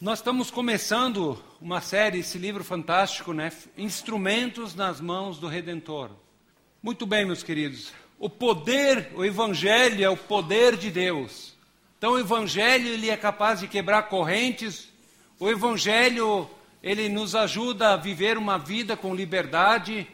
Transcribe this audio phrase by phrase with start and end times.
[0.00, 3.50] Nós estamos começando uma série, esse livro fantástico, né?
[3.76, 6.10] Instrumentos nas mãos do Redentor.
[6.80, 7.92] Muito bem, meus queridos.
[8.16, 11.56] O poder, o Evangelho é o poder de Deus.
[11.98, 14.88] Então, o Evangelho ele é capaz de quebrar correntes.
[15.36, 16.48] O Evangelho
[16.80, 20.06] ele nos ajuda a viver uma vida com liberdade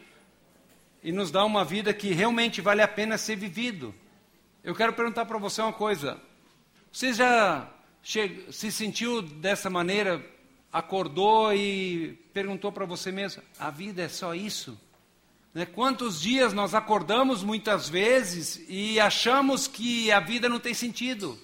[1.03, 3.93] e nos dá uma vida que realmente vale a pena ser vivido.
[4.63, 6.19] Eu quero perguntar para você uma coisa.
[6.91, 7.69] Você já
[8.51, 10.23] se sentiu dessa maneira,
[10.71, 14.79] acordou e perguntou para você mesmo: a vida é só isso?
[15.55, 15.65] Né?
[15.65, 21.39] Quantos dias nós acordamos muitas vezes e achamos que a vida não tem sentido?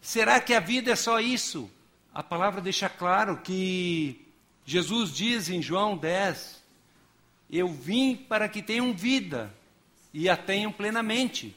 [0.00, 1.70] Será que a vida é só isso?
[2.12, 4.26] A palavra deixa claro que
[4.66, 6.60] Jesus diz em João 10:
[7.48, 9.54] Eu vim para que tenham vida
[10.12, 11.56] e a tenham plenamente.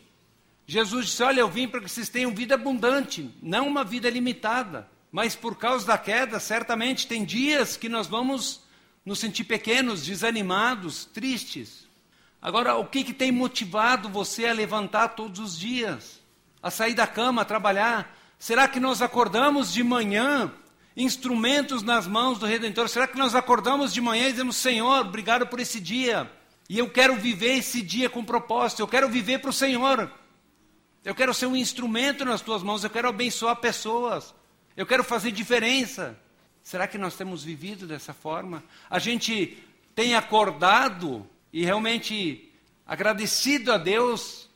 [0.73, 4.89] Jesus disse: Olha, eu vim para que vocês tenham vida abundante, não uma vida limitada.
[5.11, 8.61] Mas por causa da queda, certamente tem dias que nós vamos
[9.05, 11.87] nos sentir pequenos, desanimados, tristes.
[12.41, 16.19] Agora, o que, que tem motivado você a levantar todos os dias?
[16.61, 18.17] A sair da cama, a trabalhar?
[18.39, 20.51] Será que nós acordamos de manhã,
[20.97, 22.89] instrumentos nas mãos do Redentor?
[22.89, 26.31] Será que nós acordamos de manhã e dizemos: Senhor, obrigado por esse dia,
[26.67, 30.22] e eu quero viver esse dia com propósito, eu quero viver para o Senhor.
[31.03, 34.33] Eu quero ser um instrumento nas tuas mãos, eu quero abençoar pessoas,
[34.75, 36.17] eu quero fazer diferença.
[36.63, 38.63] Será que nós temos vivido dessa forma?
[38.89, 39.57] A gente
[39.93, 42.49] tem acordado e realmente
[42.85, 44.49] agradecido a Deus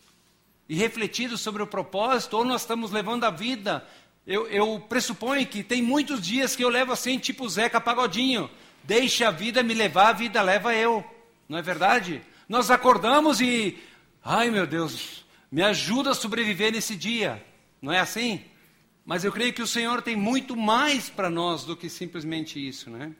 [0.69, 3.85] e refletido sobre o propósito, ou nós estamos levando a vida.
[4.25, 8.49] Eu, eu pressuponho que tem muitos dias que eu levo assim, tipo Zeca Pagodinho.
[8.83, 11.05] Deixa a vida me levar, a vida leva eu.
[11.47, 12.21] Não é verdade?
[12.47, 13.77] Nós acordamos e.
[14.23, 17.43] Ai meu Deus, me ajuda a sobreviver nesse dia.
[17.81, 18.43] Não é assim?
[19.05, 22.89] Mas eu creio que o Senhor tem muito mais para nós do que simplesmente isso,
[22.89, 23.13] né?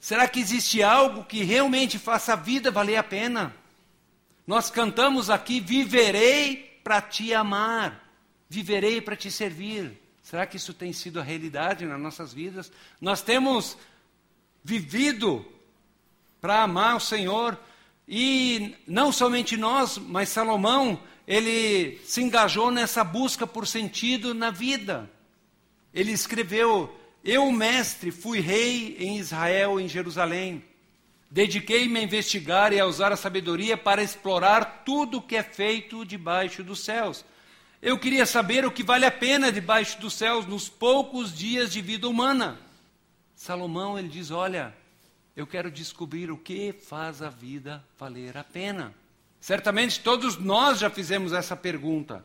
[0.00, 3.54] Será que existe algo que realmente faça a vida valer a pena?
[4.46, 8.10] Nós cantamos aqui: viverei para te amar,
[8.48, 10.00] viverei para te servir.
[10.22, 12.72] Será que isso tem sido a realidade nas nossas vidas?
[13.00, 13.76] Nós temos
[14.62, 15.44] vivido
[16.40, 17.58] para amar o Senhor
[18.08, 25.10] e não somente nós, mas Salomão ele se engajou nessa busca por sentido na vida.
[25.92, 30.62] Ele escreveu: Eu, mestre, fui rei em Israel, em Jerusalém.
[31.30, 36.04] Dediquei-me a investigar e a usar a sabedoria para explorar tudo o que é feito
[36.04, 37.24] debaixo dos céus.
[37.82, 41.80] Eu queria saber o que vale a pena debaixo dos céus nos poucos dias de
[41.80, 42.58] vida humana.
[43.34, 44.74] Salomão ele diz: Olha,
[45.34, 48.94] eu quero descobrir o que faz a vida valer a pena.
[49.44, 52.24] Certamente todos nós já fizemos essa pergunta.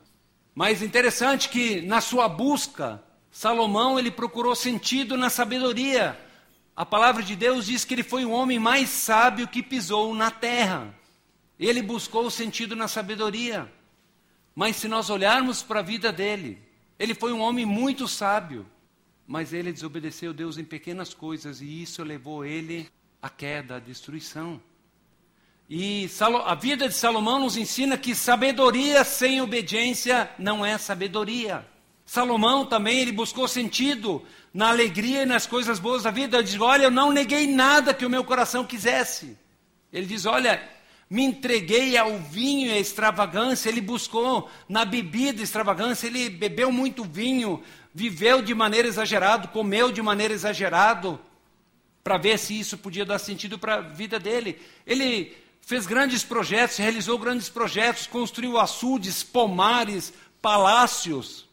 [0.56, 6.18] Mas interessante que na sua busca, Salomão ele procurou sentido na sabedoria.
[6.74, 10.31] A palavra de Deus diz que ele foi o homem mais sábio que pisou na
[10.31, 10.96] terra.
[11.59, 13.69] Ele buscou o sentido na sabedoria.
[14.56, 16.58] Mas se nós olharmos para a vida dele,
[16.97, 18.66] ele foi um homem muito sábio,
[19.28, 22.90] mas ele desobedeceu Deus em pequenas coisas e isso levou ele
[23.22, 24.62] à queda, à destruição.
[25.69, 26.09] E
[26.47, 31.63] a vida de Salomão nos ensina que sabedoria sem obediência não é sabedoria.
[32.03, 36.38] Salomão também ele buscou sentido na alegria e nas coisas boas da vida.
[36.38, 39.38] Ele diz: Olha, eu não neguei nada que o meu coração quisesse.
[39.94, 40.59] Ele diz: Olha,
[41.08, 43.69] me entreguei ao vinho e à extravagância.
[43.69, 46.08] Ele buscou na bebida extravagância.
[46.08, 47.62] Ele bebeu muito vinho,
[47.94, 51.19] viveu de maneira exagerada, comeu de maneira exagerada,
[52.03, 54.59] para ver se isso podia dar sentido para a vida dele.
[54.84, 55.38] Ele
[55.69, 61.47] fez grandes projetos, realizou grandes projetos, construiu açudes, pomares, palácios,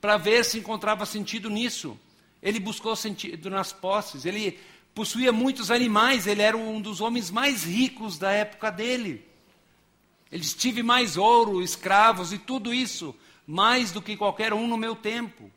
[0.00, 2.00] para ver se encontrava sentido nisso.
[2.42, 4.58] Ele buscou sentido nas posses, ele
[4.94, 9.22] possuía muitos animais, ele era um dos homens mais ricos da época dele.
[10.32, 13.14] Ele tive mais ouro, escravos e tudo isso,
[13.46, 15.50] mais do que qualquer um no meu tempo.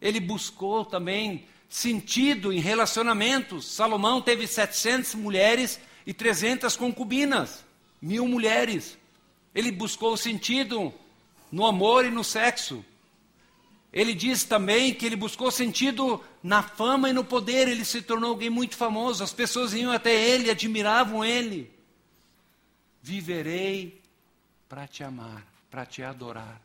[0.00, 3.66] Ele buscou também sentido em relacionamentos.
[3.66, 5.78] Salomão teve 700 mulheres
[6.10, 7.64] e 300 concubinas,
[8.02, 8.98] mil mulheres.
[9.54, 10.92] Ele buscou sentido
[11.52, 12.84] no amor e no sexo.
[13.92, 17.68] Ele diz também que ele buscou sentido na fama e no poder.
[17.68, 19.22] Ele se tornou alguém muito famoso.
[19.22, 21.72] As pessoas iam até ele, admiravam ele.
[23.00, 24.02] Viverei
[24.68, 26.60] para te amar, para te adorar.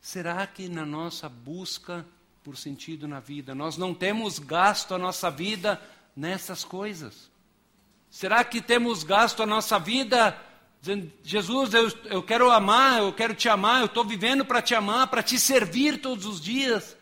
[0.00, 2.04] Será que na nossa busca
[2.42, 5.80] por sentido na vida, nós não temos gasto a nossa vida
[6.16, 7.30] nessas coisas?
[8.12, 10.38] Será que temos gasto a nossa vida
[10.82, 14.74] dizendo, Jesus, eu, eu quero amar, eu quero te amar, eu estou vivendo para te
[14.74, 16.94] amar, para te servir todos os dias?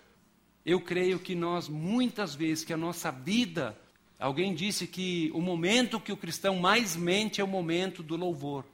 [0.65, 3.77] Eu creio que nós, muitas vezes, que a nossa vida,
[4.21, 8.65] alguém disse que o momento que o cristão mais mente é o momento do louvor.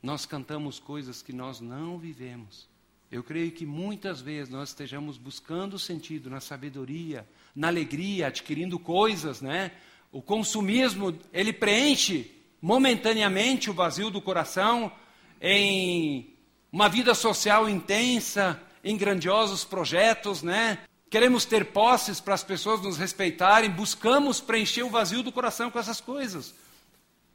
[0.00, 2.68] Nós cantamos coisas que nós não vivemos.
[3.10, 7.26] Eu creio que muitas vezes nós estejamos buscando sentido na sabedoria,
[7.56, 9.72] na alegria, adquirindo coisas, né?
[10.10, 12.30] O consumismo, ele preenche
[12.60, 14.90] momentaneamente o vazio do coração
[15.40, 16.34] em
[16.72, 20.78] uma vida social intensa, em grandiosos projetos, né?
[21.08, 25.78] Queremos ter posses para as pessoas nos respeitarem, buscamos preencher o vazio do coração com
[25.78, 26.54] essas coisas.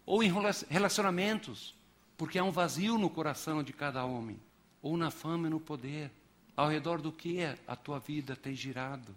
[0.06, 0.32] Ou em
[0.70, 1.74] relacionamentos,
[2.18, 4.40] porque há um vazio no coração de cada homem,
[4.82, 6.12] ou na fama e no poder.
[6.56, 9.16] Ao redor do que a tua vida tem girado?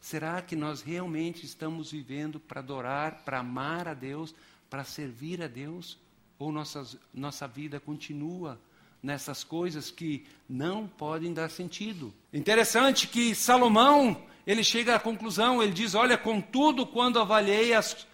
[0.00, 4.34] Será que nós realmente estamos vivendo para adorar, para amar a Deus,
[4.70, 5.98] para servir a Deus?
[6.38, 8.60] Ou nossas, nossa vida continua
[9.02, 12.12] nessas coisas que não podem dar sentido?
[12.32, 18.06] Interessante que Salomão, ele chega à conclusão, ele diz: Olha, contudo, quando avaliei as,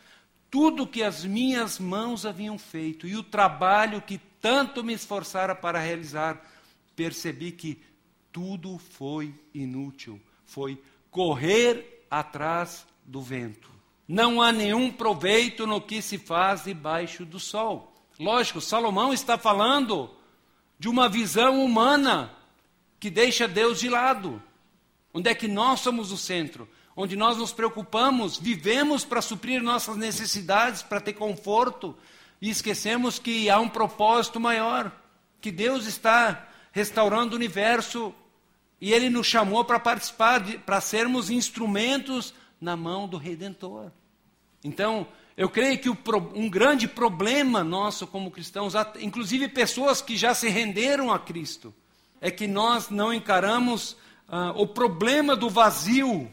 [0.50, 5.78] tudo que as minhas mãos haviam feito e o trabalho que tanto me esforçara para
[5.78, 6.40] realizar,
[6.96, 7.80] percebi que
[8.32, 10.82] tudo foi inútil, foi
[11.14, 13.70] correr atrás do vento.
[14.06, 17.94] Não há nenhum proveito no que se faz debaixo do sol.
[18.18, 20.10] Lógico, Salomão está falando
[20.76, 22.34] de uma visão humana
[22.98, 24.42] que deixa Deus de lado.
[25.12, 26.68] Onde é que nós somos o centro?
[26.96, 31.96] Onde nós nos preocupamos, vivemos para suprir nossas necessidades, para ter conforto,
[32.42, 34.90] e esquecemos que há um propósito maior,
[35.40, 38.12] que Deus está restaurando o universo
[38.80, 43.90] e Ele nos chamou para participar, para sermos instrumentos na mão do Redentor.
[44.62, 45.06] Então,
[45.36, 51.12] eu creio que um grande problema nosso como cristãos, inclusive pessoas que já se renderam
[51.12, 51.74] a Cristo,
[52.20, 53.96] é que nós não encaramos
[54.28, 56.30] ah, o problema do vazio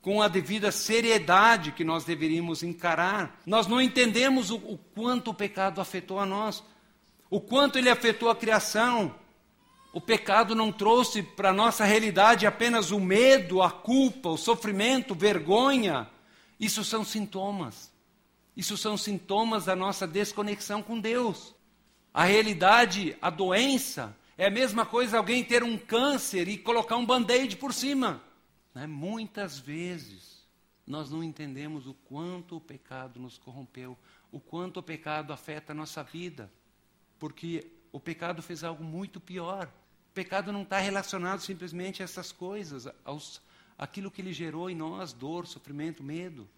[0.00, 3.40] com a devida seriedade que nós deveríamos encarar.
[3.44, 6.62] Nós não entendemos o, o quanto o pecado afetou a nós,
[7.28, 9.14] o quanto ele afetou a criação,
[9.92, 15.14] o pecado não trouxe para a nossa realidade apenas o medo, a culpa, o sofrimento,
[15.14, 16.08] vergonha.
[16.60, 17.90] Isso são sintomas.
[18.56, 21.54] Isso são sintomas da nossa desconexão com Deus.
[22.12, 27.06] A realidade, a doença, é a mesma coisa alguém ter um câncer e colocar um
[27.06, 28.22] band-aid por cima.
[28.74, 28.86] Né?
[28.86, 30.46] Muitas vezes
[30.86, 33.96] nós não entendemos o quanto o pecado nos corrompeu,
[34.30, 36.50] o quanto o pecado afeta a nossa vida.
[37.18, 39.70] Porque o pecado fez algo muito pior.
[40.10, 43.40] O pecado não está relacionado simplesmente a essas coisas, aos,
[43.76, 46.48] aquilo que ele gerou em nós, dor, sofrimento, medo.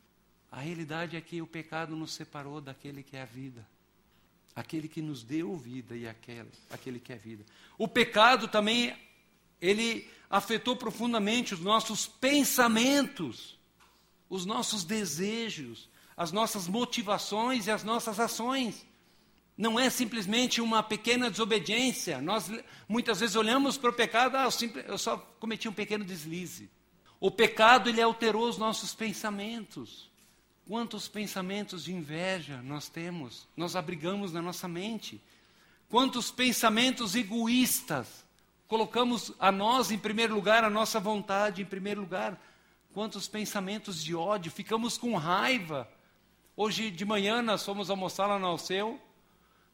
[0.51, 3.67] A realidade é que o pecado nos separou daquele que é a vida.
[4.55, 7.45] Aquele que nos deu vida e aquele, aquele que é vida.
[7.79, 8.97] O pecado também,
[9.61, 13.59] ele afetou profundamente os nossos pensamentos,
[14.29, 18.85] os nossos desejos, as nossas motivações e as nossas ações
[19.61, 22.19] não é simplesmente uma pequena desobediência.
[22.23, 22.51] Nós
[22.89, 26.71] muitas vezes olhamos para o pecado, ah, eu, simples, eu só cometi um pequeno deslize.
[27.21, 30.11] O pecado ele alterou os nossos pensamentos.
[30.67, 35.21] Quantos pensamentos de inveja nós temos, nós abrigamos na nossa mente?
[35.91, 38.25] Quantos pensamentos egoístas
[38.67, 42.41] colocamos a nós em primeiro lugar, a nossa vontade em primeiro lugar?
[42.95, 45.87] Quantos pensamentos de ódio, ficamos com raiva.
[46.57, 48.99] Hoje de manhã nós fomos almoçar lá no Alceu,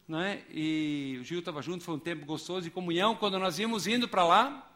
[0.08, 0.42] né?
[0.50, 3.14] e o Gil estava junto, foi um tempo gostoso de comunhão.
[3.16, 4.70] Quando nós íamos indo para lá,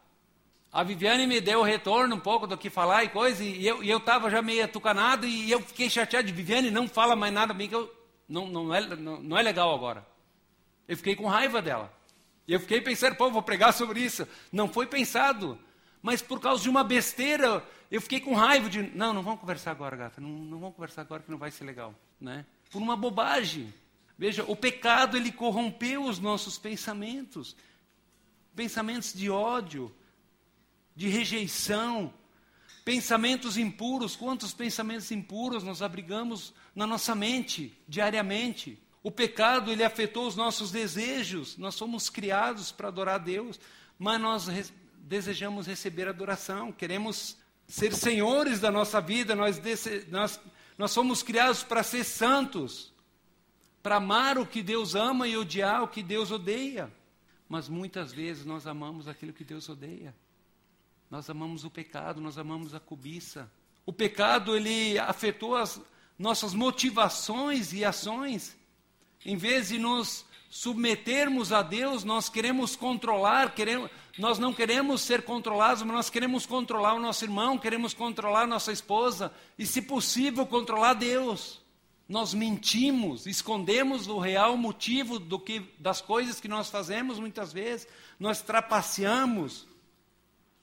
[0.71, 3.97] a Viviane me deu o retorno um pouco do que falar e coisa, e eu
[3.97, 7.67] estava já meio atucanado, e eu fiquei chateado de Viviane, não fala mais nada bem,
[7.67, 7.93] que eu,
[8.27, 10.05] não, não, é, não, não é legal agora.
[10.87, 11.91] Eu fiquei com raiva dela.
[12.47, 14.27] E eu fiquei pensando, pô, vou pregar sobre isso.
[14.51, 15.57] Não foi pensado.
[16.01, 19.71] Mas por causa de uma besteira, eu fiquei com raiva de, não, não vamos conversar
[19.71, 21.93] agora, gata, não, não vamos conversar agora que não vai ser legal.
[22.19, 22.45] Né?
[22.71, 23.73] Por uma bobagem.
[24.21, 27.55] Veja, o pecado ele corrompeu os nossos pensamentos.
[28.55, 29.91] Pensamentos de ódio,
[30.95, 32.13] de rejeição,
[32.85, 34.15] pensamentos impuros.
[34.15, 38.77] Quantos pensamentos impuros nós abrigamos na nossa mente diariamente?
[39.01, 41.57] O pecado ele afetou os nossos desejos.
[41.57, 43.59] Nós somos criados para adorar a Deus,
[43.97, 44.63] mas nós re
[44.99, 47.37] desejamos receber adoração, queremos
[47.67, 49.59] ser senhores da nossa vida, nós,
[50.09, 50.39] nós,
[50.77, 52.90] nós somos criados para ser santos
[53.81, 56.91] para amar o que Deus ama e odiar o que Deus odeia.
[57.47, 60.15] Mas muitas vezes nós amamos aquilo que Deus odeia.
[61.09, 63.51] Nós amamos o pecado, nós amamos a cobiça.
[63.85, 65.81] O pecado ele afetou as
[66.17, 68.55] nossas motivações e ações.
[69.25, 75.23] Em vez de nos submetermos a Deus, nós queremos controlar, queremos, nós não queremos ser
[75.23, 80.45] controlados, mas nós queremos controlar o nosso irmão, queremos controlar nossa esposa e, se possível,
[80.45, 81.60] controlar Deus.
[82.11, 87.87] Nós mentimos, escondemos o real motivo do que, das coisas que nós fazemos muitas vezes,
[88.19, 89.65] nós trapaceamos,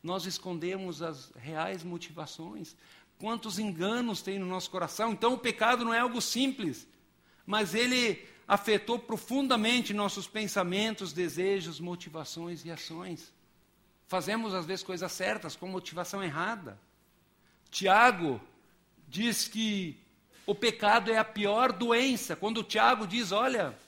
[0.03, 2.77] nós escondemos as reais motivações.
[3.19, 5.11] Quantos enganos tem no nosso coração?
[5.11, 6.87] Então, o pecado não é algo simples,
[7.47, 13.33] mas ele afetou profundamente nossos pensamentos, desejos, motivações e ações.
[14.07, 16.79] Fazemos, às vezes, coisas certas com motivação errada.
[17.71, 18.39] Tiago
[19.09, 19.99] diz que
[20.49, 22.35] o pecado é a pior doença.
[22.35, 23.79] Quando o Tiago diz: Olha,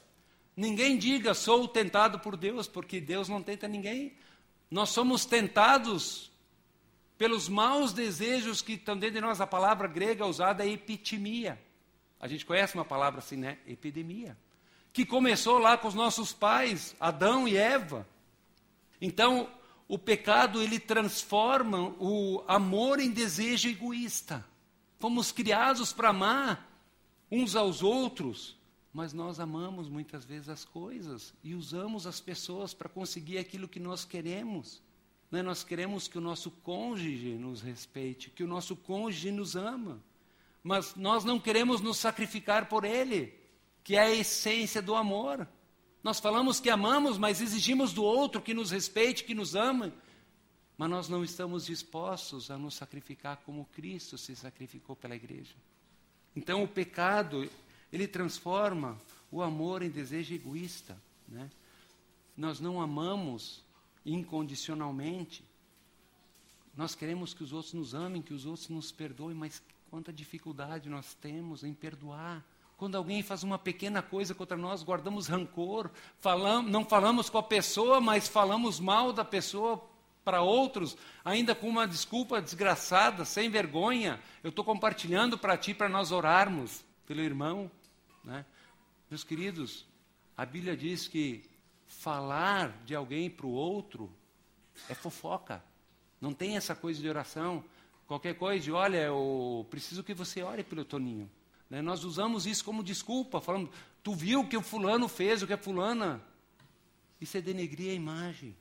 [0.54, 4.12] ninguém diga sou tentado por Deus, porque Deus não tenta ninguém.
[4.70, 6.30] Nós somos tentados
[7.16, 9.40] pelos maus desejos que estão dentro de nós.
[9.40, 11.58] A palavra grega usada é epitimia.
[12.20, 13.56] A gente conhece uma palavra assim, né?
[13.66, 14.36] Epidemia
[14.92, 18.06] que começou lá com os nossos pais, Adão e Eva.
[19.00, 19.48] Então,
[19.88, 24.44] o pecado ele transforma o amor em desejo egoísta.
[25.00, 26.70] Fomos criados para amar
[27.30, 28.54] uns aos outros,
[28.92, 33.80] mas nós amamos muitas vezes as coisas e usamos as pessoas para conseguir aquilo que
[33.80, 34.82] nós queremos.
[35.30, 35.40] Né?
[35.40, 40.02] Nós queremos que o nosso cônjuge nos respeite, que o nosso cônjuge nos ama,
[40.62, 43.32] mas nós não queremos nos sacrificar por ele
[43.82, 45.48] que é a essência do amor.
[46.02, 49.94] Nós falamos que amamos, mas exigimos do outro que nos respeite, que nos ama,
[50.80, 55.54] mas nós não estamos dispostos a nos sacrificar como Cristo se sacrificou pela igreja.
[56.34, 57.46] Então o pecado,
[57.92, 58.98] ele transforma
[59.30, 60.96] o amor em desejo egoísta.
[61.28, 61.50] Né?
[62.34, 63.62] Nós não amamos
[64.06, 65.44] incondicionalmente.
[66.74, 70.88] Nós queremos que os outros nos amem, que os outros nos perdoem, mas quanta dificuldade
[70.88, 72.42] nós temos em perdoar.
[72.78, 77.42] Quando alguém faz uma pequena coisa contra nós, guardamos rancor, falamos, não falamos com a
[77.42, 79.89] pessoa, mas falamos mal da pessoa
[80.24, 84.20] para outros, ainda com uma desculpa desgraçada, sem vergonha.
[84.42, 87.70] Eu estou compartilhando para ti, para nós orarmos pelo irmão.
[88.24, 88.44] Né?
[89.10, 89.86] Meus queridos,
[90.36, 91.42] a Bíblia diz que
[91.86, 94.10] falar de alguém para o outro
[94.88, 95.62] é fofoca.
[96.20, 97.64] Não tem essa coisa de oração.
[98.06, 101.30] Qualquer coisa de, olha, eu preciso que você ore pelo Toninho.
[101.68, 101.80] Né?
[101.80, 103.70] Nós usamos isso como desculpa, falando,
[104.02, 106.22] tu viu o que o fulano fez, o que a fulana.
[107.20, 108.56] Isso é denegrir a imagem.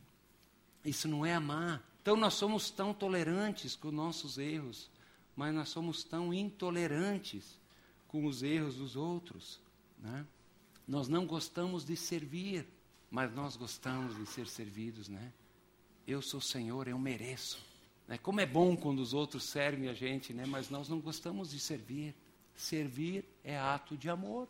[0.89, 1.87] Isso não é amar.
[2.01, 4.89] Então nós somos tão tolerantes com nossos erros,
[5.35, 7.59] mas nós somos tão intolerantes
[8.07, 9.59] com os erros dos outros.
[9.99, 10.25] Né?
[10.87, 12.67] Nós não gostamos de servir,
[13.11, 15.07] mas nós gostamos de ser servidos.
[15.07, 15.31] Né?
[16.07, 17.59] Eu sou Senhor, eu mereço.
[18.07, 18.17] Né?
[18.17, 20.47] Como é bom quando os outros servem a gente, né?
[20.47, 22.15] mas nós não gostamos de servir.
[22.55, 24.47] Servir é ato de amor.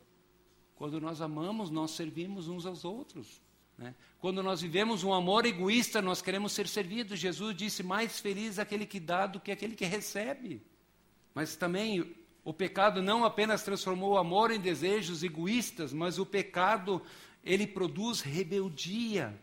[0.78, 3.42] Quando nós amamos, nós servimos uns aos outros.
[3.80, 3.96] Né?
[4.20, 7.18] Quando nós vivemos um amor egoísta, nós queremos ser servidos.
[7.18, 10.62] Jesus disse: mais feliz aquele que dá do que aquele que recebe.
[11.34, 17.02] Mas também o pecado não apenas transformou o amor em desejos egoístas, mas o pecado
[17.44, 19.34] ele produz rebeldia.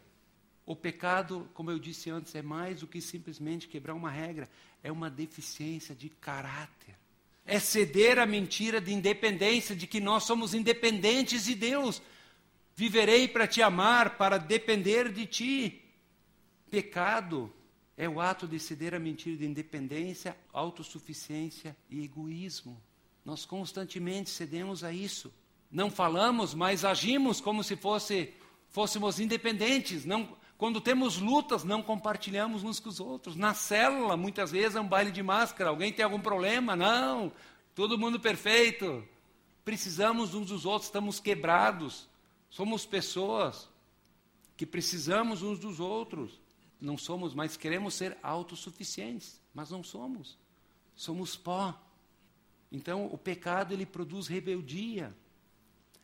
[0.67, 4.49] O pecado, como eu disse antes, é mais do que simplesmente quebrar uma regra,
[4.83, 6.95] é uma deficiência de caráter
[7.47, 12.03] é ceder à mentira de independência, de que nós somos independentes de Deus.
[12.77, 15.83] Viverei para te amar, para depender de ti.
[16.71, 17.51] Pecado
[17.97, 22.79] é o ato de ceder à mentira de independência, autossuficiência e egoísmo.
[23.25, 25.33] Nós constantemente cedemos a isso.
[25.71, 28.35] Não falamos, mas agimos como se fosse,
[28.69, 30.05] fôssemos independentes.
[30.05, 33.37] Não, quando temos lutas, não compartilhamos uns com os outros.
[33.37, 35.71] Na célula, muitas vezes é um baile de máscara.
[35.71, 36.77] Alguém tem algum problema?
[36.77, 37.33] Não.
[37.75, 39.03] Todo mundo perfeito.
[39.65, 42.07] Precisamos uns dos outros, estamos quebrados.
[42.51, 43.69] Somos pessoas
[44.57, 46.41] que precisamos uns dos outros.
[46.81, 50.39] Não somos, mas queremos ser autossuficientes, mas não somos.
[50.95, 51.79] Somos pó.
[52.71, 55.15] Então, o pecado ele produz rebeldia.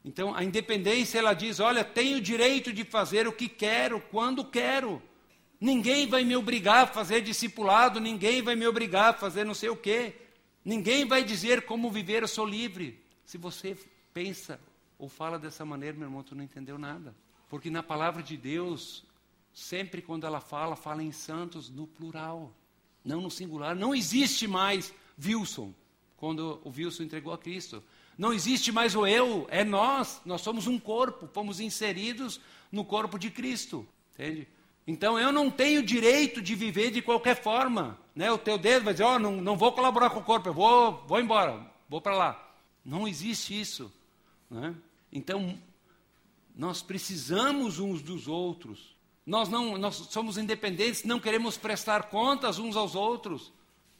[0.04, 4.44] Então, a independência, ela diz: olha, tenho o direito de fazer o que quero, quando
[4.44, 5.02] quero.
[5.60, 9.68] Ninguém vai me obrigar a fazer discipulado, ninguém vai me obrigar a fazer não sei
[9.68, 10.16] o quê.
[10.64, 13.00] Ninguém vai dizer como viver, eu sou livre.
[13.24, 13.76] Se você
[14.12, 14.58] pensa
[15.02, 17.12] ou fala dessa maneira, meu irmão, tu não entendeu nada.
[17.48, 19.02] Porque na palavra de Deus,
[19.52, 22.54] sempre quando ela fala, fala em santos no plural,
[23.04, 23.74] não no singular.
[23.74, 25.74] Não existe mais Wilson,
[26.16, 27.82] quando o Wilson entregou a Cristo.
[28.16, 30.22] Não existe mais o eu, é nós.
[30.24, 32.40] Nós somos um corpo, fomos inseridos
[32.70, 33.84] no corpo de Cristo.
[34.14, 34.46] Entende?
[34.86, 37.98] Então eu não tenho direito de viver de qualquer forma.
[38.14, 38.30] Né?
[38.30, 40.54] O teu dedo vai dizer, ó, oh, não, não vou colaborar com o corpo, eu
[40.54, 42.54] vou, vou embora, vou para lá.
[42.84, 43.92] Não existe isso.
[44.48, 44.72] Né?
[45.12, 45.58] Então,
[46.54, 48.94] Nós precisamos uns dos outros.
[49.24, 53.52] Nós não nós somos independentes, não queremos prestar contas uns aos outros.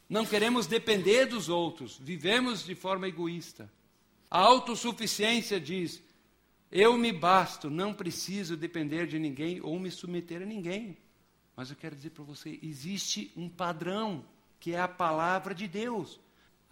[0.07, 1.97] Não queremos depender dos outros.
[1.97, 3.71] Vivemos de forma egoísta.
[4.29, 6.03] A autossuficiência diz:
[6.75, 10.97] eu me basto, não preciso depender de ninguém ou me submeter a ninguém.
[11.55, 14.25] Mas eu quero dizer para você: existe um padrão,
[14.59, 16.19] que é a palavra de Deus.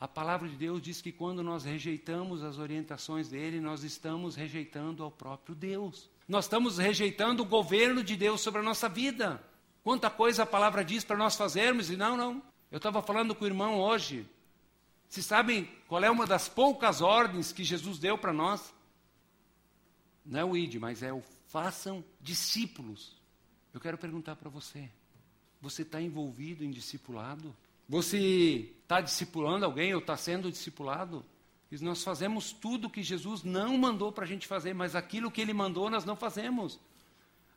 [0.02, 5.04] A palavra de Deus diz que quando nós rejeitamos as orientações dele, nós estamos rejeitando
[5.04, 6.10] ao próprio Deus.
[6.28, 9.40] Nós estamos rejeitando o governo de Deus sobre a nossa vida.
[9.84, 12.42] Quanta coisa a palavra diz para nós fazermos e não, não.
[12.72, 14.28] Eu estava falando com o irmão hoje.
[15.08, 18.74] Vocês sabem qual é uma das poucas ordens que Jesus deu para nós?
[20.26, 23.16] Não é o id, mas é o façam discípulos.
[23.72, 24.90] Eu quero perguntar para você:
[25.62, 27.56] você está envolvido em discipulado?
[27.92, 31.26] Você está discipulando alguém ou está sendo discipulado?
[31.70, 35.42] E nós fazemos tudo que Jesus não mandou para a gente fazer, mas aquilo que
[35.42, 36.80] ele mandou nós não fazemos.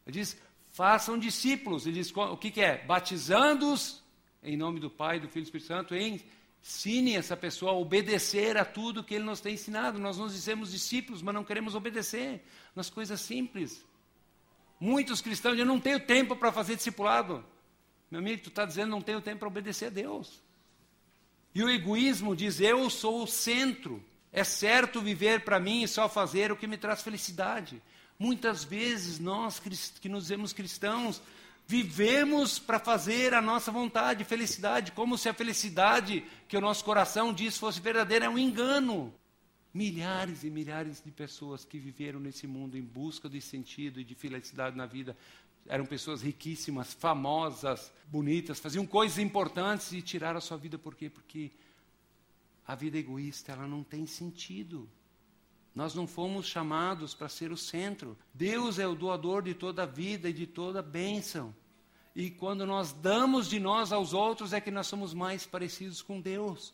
[0.05, 0.37] Ele diz:
[0.73, 1.87] façam discípulos.
[1.87, 2.85] Ele diz: o que, que é?
[2.85, 4.03] Batizando-os
[4.43, 8.57] em nome do Pai, do Filho e do Espírito Santo, ensine essa pessoa a obedecer
[8.57, 10.01] a tudo que ele nos tem ensinado.
[10.01, 13.85] Nós nos dizemos discípulos, mas não queremos obedecer nas coisas simples.
[14.81, 17.54] Muitos cristãos dizem: não tenho tempo para fazer discipulado.
[18.15, 20.41] Meu amigo, tu está dizendo não tenho tempo para obedecer a Deus.
[21.53, 24.01] E o egoísmo diz: eu sou o centro.
[24.33, 27.83] É certo viver para mim e só fazer o que me traz felicidade.
[28.17, 29.61] Muitas vezes nós
[30.01, 31.21] que nos dizemos cristãos
[31.67, 37.35] vivemos para fazer a nossa vontade, felicidade, como se a felicidade que o nosso coração
[37.35, 39.13] diz fosse verdadeira, é um engano.
[39.73, 44.15] Milhares e milhares de pessoas que viveram nesse mundo em busca de sentido e de
[44.15, 45.17] felicidade na vida
[45.67, 51.09] eram pessoas riquíssimas, famosas, bonitas, faziam coisas importantes e tiraram a sua vida por quê?
[51.09, 51.51] Porque
[52.67, 54.89] a vida egoísta, ela não tem sentido.
[55.75, 58.17] Nós não fomos chamados para ser o centro.
[58.33, 61.55] Deus é o doador de toda a vida e de toda a bênção.
[62.15, 66.21] E quando nós damos de nós aos outros é que nós somos mais parecidos com
[66.21, 66.73] Deus.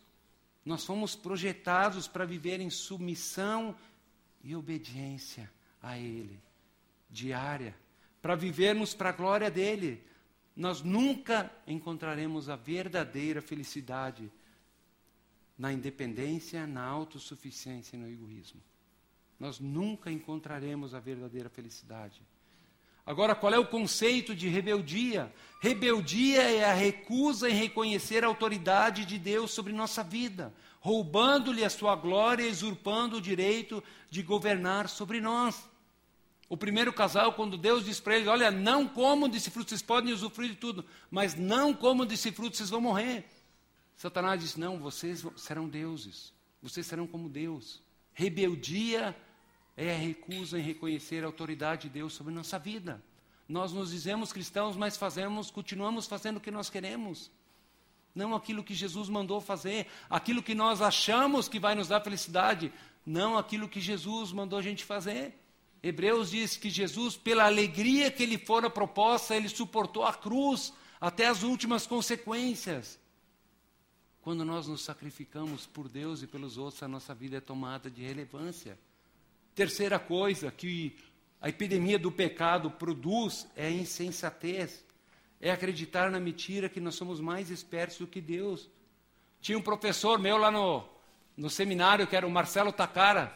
[0.64, 3.74] Nós fomos projetados para viver em submissão
[4.44, 5.50] e obediência
[5.82, 6.38] a Ele,
[7.08, 7.74] diária
[8.20, 10.02] para vivermos para a glória dele.
[10.54, 14.30] Nós nunca encontraremos a verdadeira felicidade
[15.56, 18.60] na independência, na autossuficiência e no egoísmo.
[19.38, 22.22] Nós nunca encontraremos a verdadeira felicidade.
[23.06, 25.32] Agora, qual é o conceito de rebeldia?
[25.60, 31.70] Rebeldia é a recusa em reconhecer a autoridade de Deus sobre nossa vida, roubando-lhe a
[31.70, 35.69] sua glória e usurpando o direito de governar sobre nós.
[36.50, 40.12] O primeiro casal, quando Deus diz para eles: Olha, não comam desse fruto, vocês podem
[40.12, 43.24] usufruir de tudo, mas não comam desse fruto, vocês vão morrer.
[43.94, 47.80] Satanás disse: Não, vocês serão deuses, vocês serão como Deus.
[48.12, 49.16] Rebeldia
[49.76, 53.00] é a recusa em reconhecer a autoridade de Deus sobre nossa vida.
[53.48, 57.30] Nós nos dizemos cristãos, mas fazemos, continuamos fazendo o que nós queremos.
[58.12, 62.72] Não aquilo que Jesus mandou fazer, aquilo que nós achamos que vai nos dar felicidade,
[63.06, 65.32] não aquilo que Jesus mandou a gente fazer.
[65.82, 71.26] Hebreus diz que Jesus, pela alegria que lhe fora proposta, ele suportou a cruz até
[71.26, 72.98] as últimas consequências.
[74.20, 78.02] Quando nós nos sacrificamos por Deus e pelos outros, a nossa vida é tomada de
[78.02, 78.78] relevância.
[79.54, 80.96] Terceira coisa que
[81.40, 84.84] a epidemia do pecado produz é a insensatez.
[85.40, 88.68] É acreditar na mentira que nós somos mais espertos do que Deus.
[89.40, 90.86] Tinha um professor meu lá no,
[91.34, 93.34] no seminário, que era o Marcelo Takara,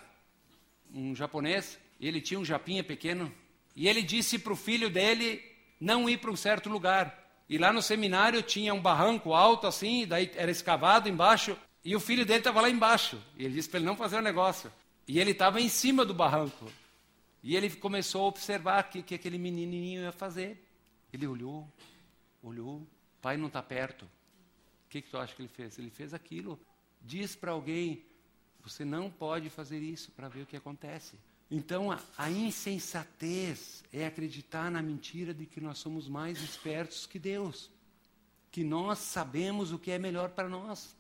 [0.93, 3.33] um japonês, ele tinha um japinha pequeno,
[3.75, 5.43] e ele disse para o filho dele
[5.81, 7.23] não ir para um certo lugar.
[7.49, 12.01] E lá no seminário tinha um barranco alto assim, daí era escavado embaixo, e o
[12.01, 13.21] filho dele estava lá embaixo.
[13.37, 14.73] E ele disse para ele não fazer o negócio.
[15.07, 16.71] E ele estava em cima do barranco.
[17.43, 20.67] E ele começou a observar o que, que aquele menininho ia fazer.
[21.13, 21.69] Ele olhou,
[22.43, 22.87] olhou,
[23.21, 24.07] pai não está perto.
[24.07, 25.79] O que, que tu acha que ele fez?
[25.79, 26.59] Ele fez aquilo.
[27.03, 28.03] Diz para alguém,
[28.63, 31.19] você não pode fazer isso para ver o que acontece.
[31.57, 37.17] Então, a, a, insensatez é acreditar na mentira de que nós somos mais espertos que
[37.17, 37.71] Deus,
[38.51, 40.97] que nós sabemos o que é melhor para nós.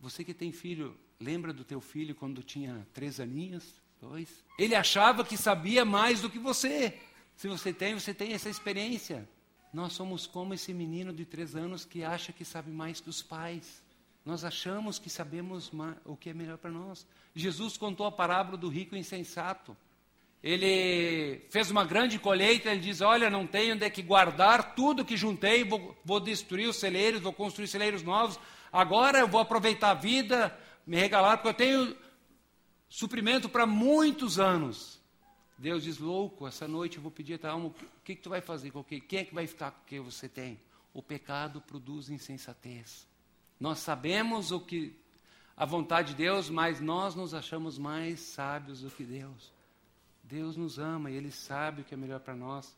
[0.00, 4.30] Você que tem filho, lembra do teu filho quando tinha três aninhos, dois?
[4.58, 6.98] Ele achava que sabia mais do que você.
[7.36, 9.28] Se você tem, você tem essa experiência.
[9.74, 13.20] Nós somos como esse menino de três anos que acha que sabe mais que os
[13.20, 13.82] pais.
[14.24, 15.72] Nós achamos que sabemos
[16.04, 17.06] o que é melhor para nós.
[17.34, 19.76] Jesus contou a parábola do rico insensato.
[20.42, 25.04] Ele fez uma grande colheita, ele diz: Olha, não tenho onde é que guardar tudo
[25.04, 28.38] que juntei, vou, vou destruir os celeiros, vou construir celeiros novos.
[28.72, 30.56] Agora eu vou aproveitar a vida,
[30.86, 31.96] me regalar, porque eu tenho
[32.88, 35.00] suprimento para muitos anos.
[35.58, 38.30] Deus diz, louco, essa noite eu vou pedir a tua alma, o que, que tu
[38.30, 39.00] vai fazer com o que?
[39.00, 40.60] Quem é que vai ficar com o que você tem?
[40.92, 43.06] O pecado produz insensatez.
[43.62, 44.92] Nós sabemos o que
[45.56, 49.52] a vontade de Deus, mas nós nos achamos mais sábios do que Deus.
[50.24, 52.76] Deus nos ama e Ele sabe o que é melhor para nós.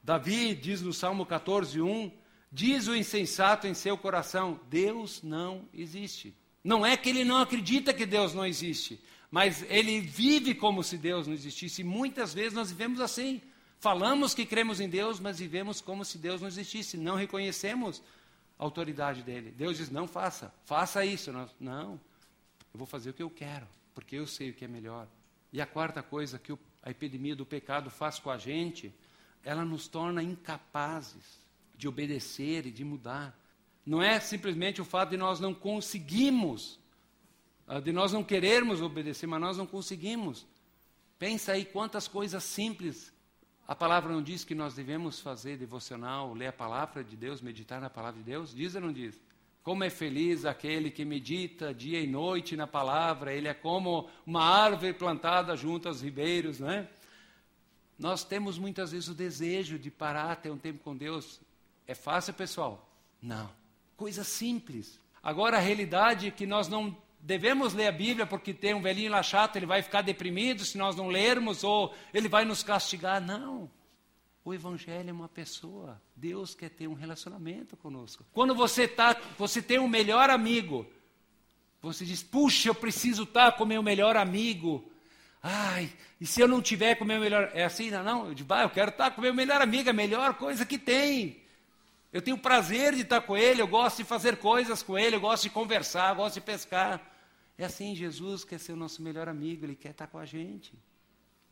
[0.00, 2.12] Davi diz no Salmo 14, 1,
[2.52, 6.32] diz o insensato em seu coração, Deus não existe.
[6.62, 10.96] Não é que ele não acredita que Deus não existe, mas ele vive como se
[10.96, 11.80] Deus não existisse.
[11.80, 13.42] E muitas vezes nós vivemos assim.
[13.80, 16.96] Falamos que cremos em Deus, mas vivemos como se Deus não existisse.
[16.96, 18.00] Não reconhecemos
[18.64, 19.50] autoridade dele.
[19.50, 21.32] Deus diz: não faça, faça isso.
[21.32, 21.92] Nós, não,
[22.72, 25.08] eu vou fazer o que eu quero, porque eu sei o que é melhor.
[25.52, 28.94] E a quarta coisa que a epidemia do pecado faz com a gente,
[29.42, 31.40] ela nos torna incapazes
[31.76, 33.36] de obedecer e de mudar.
[33.84, 36.78] Não é simplesmente o fato de nós não conseguimos,
[37.66, 40.46] ah, de nós não querermos obedecer, mas nós não conseguimos.
[41.18, 43.12] Pensa aí quantas coisas simples
[43.70, 47.80] a palavra não diz que nós devemos fazer devocional, ler a palavra de Deus, meditar
[47.80, 48.52] na palavra de Deus?
[48.52, 49.22] Diz ou não diz?
[49.62, 54.42] Como é feliz aquele que medita dia e noite na palavra, ele é como uma
[54.42, 56.88] árvore plantada junto aos ribeiros, não é?
[57.96, 61.40] Nós temos muitas vezes o desejo de parar, ter um tempo com Deus.
[61.86, 62.90] É fácil, pessoal?
[63.22, 63.48] Não.
[63.96, 64.98] Coisa simples.
[65.22, 69.10] Agora, a realidade é que nós não devemos ler a Bíblia porque tem um velhinho
[69.10, 73.20] lá chato, ele vai ficar deprimido se nós não lermos, ou ele vai nos castigar.
[73.20, 73.70] Não.
[74.44, 76.00] O Evangelho é uma pessoa.
[76.16, 78.24] Deus quer ter um relacionamento conosco.
[78.32, 80.86] Quando você, tá, você tem um melhor amigo,
[81.82, 84.90] você diz: Puxa, eu preciso estar com meu melhor amigo.
[85.42, 87.50] Ai, e se eu não tiver com meu melhor.
[87.54, 88.02] É assim, não?
[88.02, 88.26] não?
[88.28, 91.40] Eu digo: ah, eu quero estar com meu melhor amigo, a melhor coisa que tem.
[92.12, 95.20] Eu tenho prazer de estar com ele, eu gosto de fazer coisas com ele, eu
[95.20, 97.00] gosto de conversar, eu gosto de pescar.
[97.60, 100.72] É assim, Jesus quer ser o nosso melhor amigo, ele quer estar com a gente.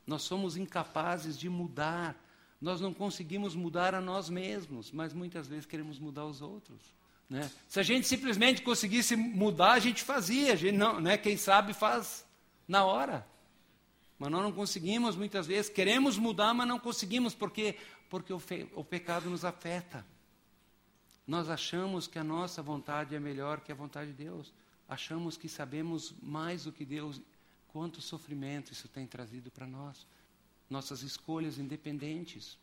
[0.07, 2.17] Nós somos incapazes de mudar.
[2.59, 6.97] Nós não conseguimos mudar a nós mesmos, mas muitas vezes queremos mudar os outros.
[7.29, 7.51] Né?
[7.69, 10.55] Se a gente simplesmente conseguisse mudar, a gente fazia.
[10.55, 11.19] A gente não, né?
[11.19, 12.25] Quem sabe faz
[12.67, 13.27] na hora.
[14.19, 15.71] Mas nós não conseguimos muitas vezes.
[15.71, 17.35] Queremos mudar, mas não conseguimos.
[17.35, 17.77] Por quê?
[18.09, 20.07] Porque o, fe, o pecado nos afeta.
[21.27, 24.55] Nós achamos que a nossa vontade é melhor que a vontade de Deus.
[24.89, 27.21] Achamos que sabemos mais do que Deus.
[27.69, 30.07] Quanto sofrimento isso tem trazido para nós.
[30.69, 32.59] Nossas escolhas independentes.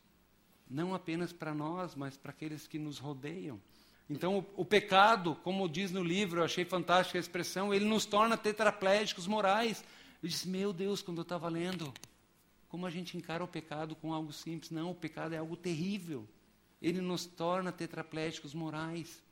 [0.69, 3.61] Não apenas para nós, mas para aqueles que nos rodeiam.
[4.09, 8.05] Então, o, o, pecado, como diz no livro, eu achei fantástica a expressão, ele nos
[8.05, 9.83] torna tetraplégicos morais.
[10.21, 11.93] Eu disse, meu Deus, quando eu estava lendo,
[12.67, 14.71] como a gente encara o pecado com algo simples?
[14.71, 16.27] Não, o pecado é algo terrível
[16.81, 19.23] ele nos torna tetraplégicos morais,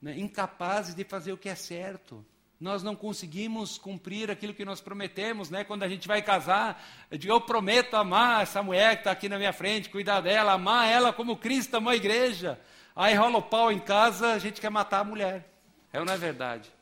[0.00, 0.18] né?
[0.18, 2.24] incapazes de fazer o que é certo.
[2.58, 5.62] Nós não conseguimos cumprir aquilo que nós prometemos, né?
[5.62, 9.28] Quando a gente vai casar, eu digo, eu prometo amar essa mulher que está aqui
[9.28, 12.58] na minha frente, cuidar dela, amar ela como Cristo amou a igreja.
[12.94, 15.52] Aí rola o pau em casa, a gente quer matar a mulher.
[15.92, 16.72] É ou não é verdade?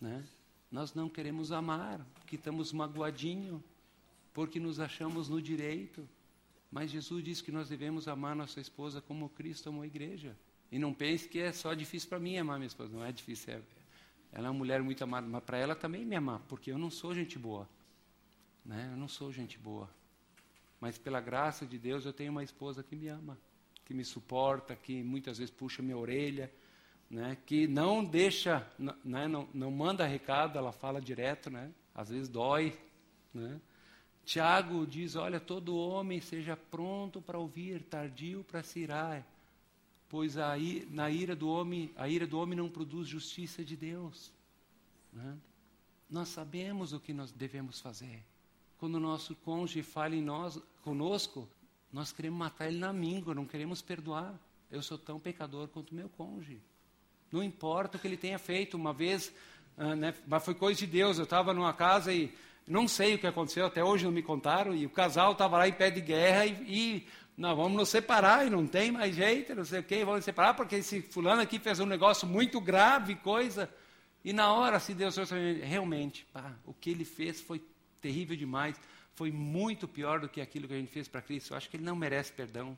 [0.00, 0.24] Né?
[0.70, 3.60] Nós não queremos amar, porque estamos magoadinhos,
[4.34, 6.08] porque nos achamos no direito.
[6.72, 10.36] Mas Jesus disse que nós devemos amar nossa esposa como Cristo amou a igreja.
[10.72, 12.92] E não pense que é só difícil para mim amar minha esposa.
[12.92, 13.54] Não é difícil.
[13.54, 13.60] É,
[14.32, 16.90] ela é uma mulher muito amada, mas para ela também me amar, porque eu não
[16.90, 17.68] sou gente boa.
[18.64, 18.88] Né?
[18.92, 19.90] Eu não sou gente boa.
[20.80, 23.36] Mas pela graça de Deus eu tenho uma esposa que me ama,
[23.84, 26.50] que me suporta, que muitas vezes puxa minha orelha,
[27.10, 27.36] né?
[27.44, 29.26] que não deixa, né?
[29.26, 31.72] não, não manda recado, ela fala direto, né?
[31.94, 32.78] às vezes dói.
[33.34, 33.60] Né?
[34.24, 39.26] Tiago diz: Olha, todo homem seja pronto para ouvir, tardio para se irar,
[40.10, 40.54] pois a,
[40.90, 44.32] na ira do homem, a ira do homem não produz justiça de Deus.
[45.12, 45.38] Né?
[46.10, 48.22] Nós sabemos o que nós devemos fazer.
[48.76, 51.48] Quando o nosso cônjuge fala em nós, conosco,
[51.92, 54.34] nós queremos matar ele na míngua, não queremos perdoar.
[54.68, 56.60] Eu sou tão pecador quanto meu cônjuge.
[57.30, 58.76] Não importa o que ele tenha feito.
[58.76, 59.32] Uma vez,
[59.78, 61.18] uh, né, mas foi coisa de Deus.
[61.18, 62.34] Eu estava numa casa e
[62.66, 65.68] não sei o que aconteceu, até hoje não me contaram, e o casal estava lá
[65.68, 67.06] em pé de guerra e, e
[67.40, 70.24] nós vamos nos separar e não tem mais jeito, não sei o quê, vamos nos
[70.26, 73.66] separar porque esse fulano aqui fez um negócio muito grave, coisa.
[74.22, 75.16] E na hora, se Deus
[75.62, 77.62] realmente, pá, o que ele fez foi
[77.98, 78.78] terrível demais,
[79.14, 81.54] foi muito pior do que aquilo que a gente fez para Cristo.
[81.54, 82.76] Eu acho que ele não merece perdão.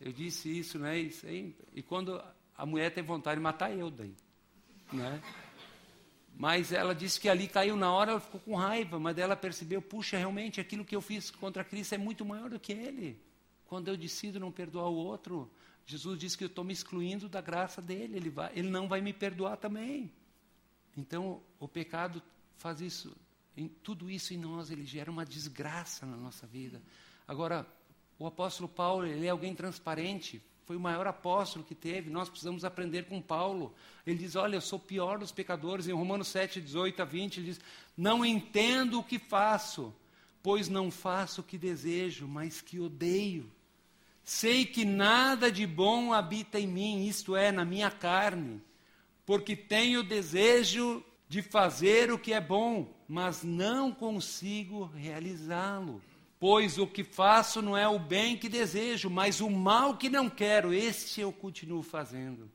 [0.00, 0.98] Eu disse isso, né?
[0.98, 2.24] Isso aí, e quando
[2.56, 4.14] a mulher tem vontade de matar eu daí,
[4.90, 5.20] né?
[6.34, 9.82] Mas ela disse que ali caiu na hora, ela ficou com raiva, mas ela percebeu,
[9.82, 13.22] puxa, realmente aquilo que eu fiz contra Cristo é muito maior do que ele.
[13.74, 15.50] Quando eu decido não perdoar o outro,
[15.84, 19.00] Jesus disse que eu estou me excluindo da graça dele, ele, vai, ele não vai
[19.00, 20.12] me perdoar também.
[20.96, 22.22] Então, o pecado
[22.56, 23.16] faz isso,
[23.56, 26.80] em, tudo isso em nós, ele gera uma desgraça na nossa vida.
[27.26, 27.66] Agora,
[28.16, 32.08] o apóstolo Paulo, ele é alguém transparente, foi o maior apóstolo que teve.
[32.10, 33.74] Nós precisamos aprender com Paulo.
[34.06, 35.88] Ele diz: Olha, eu sou pior dos pecadores.
[35.88, 37.60] Em Romanos 7, 18 a 20, ele diz:
[37.96, 39.92] Não entendo o que faço,
[40.44, 43.50] pois não faço o que desejo, mas que odeio.
[44.24, 48.62] Sei que nada de bom habita em mim, isto é, na minha carne,
[49.26, 56.00] porque tenho desejo de fazer o que é bom, mas não consigo realizá-lo.
[56.40, 60.28] Pois o que faço não é o bem que desejo, mas o mal que não
[60.30, 62.50] quero, este eu continuo fazendo.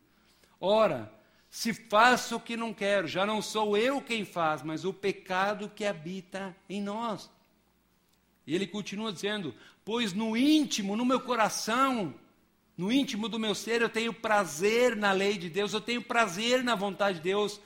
[0.60, 1.12] Ora,
[1.50, 5.70] se faço o que não quero, já não sou eu quem faz, mas o pecado
[5.70, 7.30] que habita em nós.
[8.50, 9.54] E ele continua dizendo:
[9.86, 12.16] Pois no íntimo, no meu coração,
[12.76, 16.64] no íntimo do meu ser, eu tenho prazer na lei de Deus, eu tenho prazer
[16.64, 17.62] na vontade de Deus,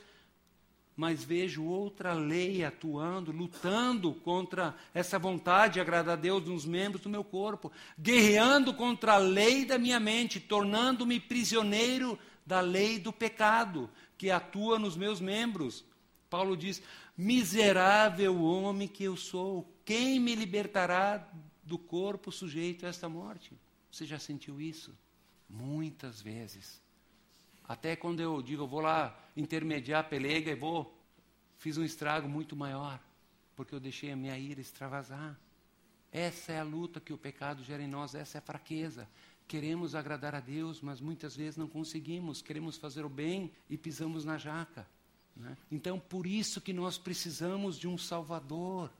[0.93, 7.01] mas vejo outra lei atuando, lutando contra essa vontade de agradar a Deus nos membros
[7.01, 13.13] do meu corpo, guerreando contra a lei da minha mente, tornando-me prisioneiro da lei do
[13.13, 15.85] pecado que atua nos meus membros.
[16.29, 16.83] Paulo diz:
[17.17, 21.29] Miserável homem que eu sou, quem me libertará
[21.63, 23.57] do corpo sujeito a esta morte?
[23.91, 24.95] Você já sentiu isso?
[25.49, 26.81] Muitas vezes.
[27.67, 30.97] Até quando eu digo, eu vou lá intermediar a pelega e vou,
[31.57, 32.99] fiz um estrago muito maior,
[33.55, 35.39] porque eu deixei a minha ira extravasar.
[36.11, 39.07] Essa é a luta que o pecado gera em nós, essa é a fraqueza.
[39.47, 42.41] Queremos agradar a Deus, mas muitas vezes não conseguimos.
[42.41, 44.87] Queremos fazer o bem e pisamos na jaca.
[45.35, 45.57] Né?
[45.71, 48.91] Então, por isso que nós precisamos de um Salvador.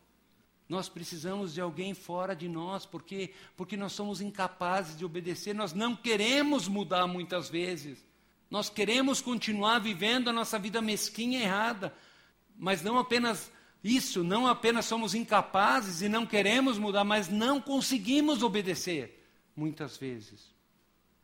[0.74, 5.72] Nós precisamos de alguém fora de nós, porque porque nós somos incapazes de obedecer, nós
[5.72, 8.04] não queremos mudar muitas vezes.
[8.50, 11.94] Nós queremos continuar vivendo a nossa vida mesquinha e errada,
[12.58, 13.52] mas não apenas
[13.84, 19.24] isso, não apenas somos incapazes e não queremos mudar, mas não conseguimos obedecer
[19.56, 20.56] muitas vezes.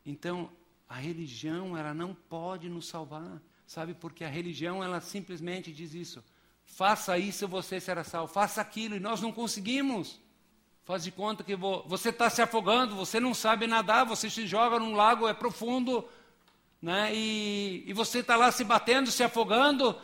[0.06, 0.48] Então,
[0.88, 3.42] a religião, ela não pode nos salvar.
[3.66, 6.22] Sabe, porque a religião, ela simplesmente diz isso.
[6.76, 8.32] Faça isso, você será salvo.
[8.32, 10.20] Faça aquilo, e nós não conseguimos.
[10.84, 14.78] Faz de conta que você está se afogando, você não sabe nadar, você se joga
[14.78, 16.08] num lago, é profundo,
[16.80, 17.14] né?
[17.14, 19.96] e, e você está lá se batendo, se afogando,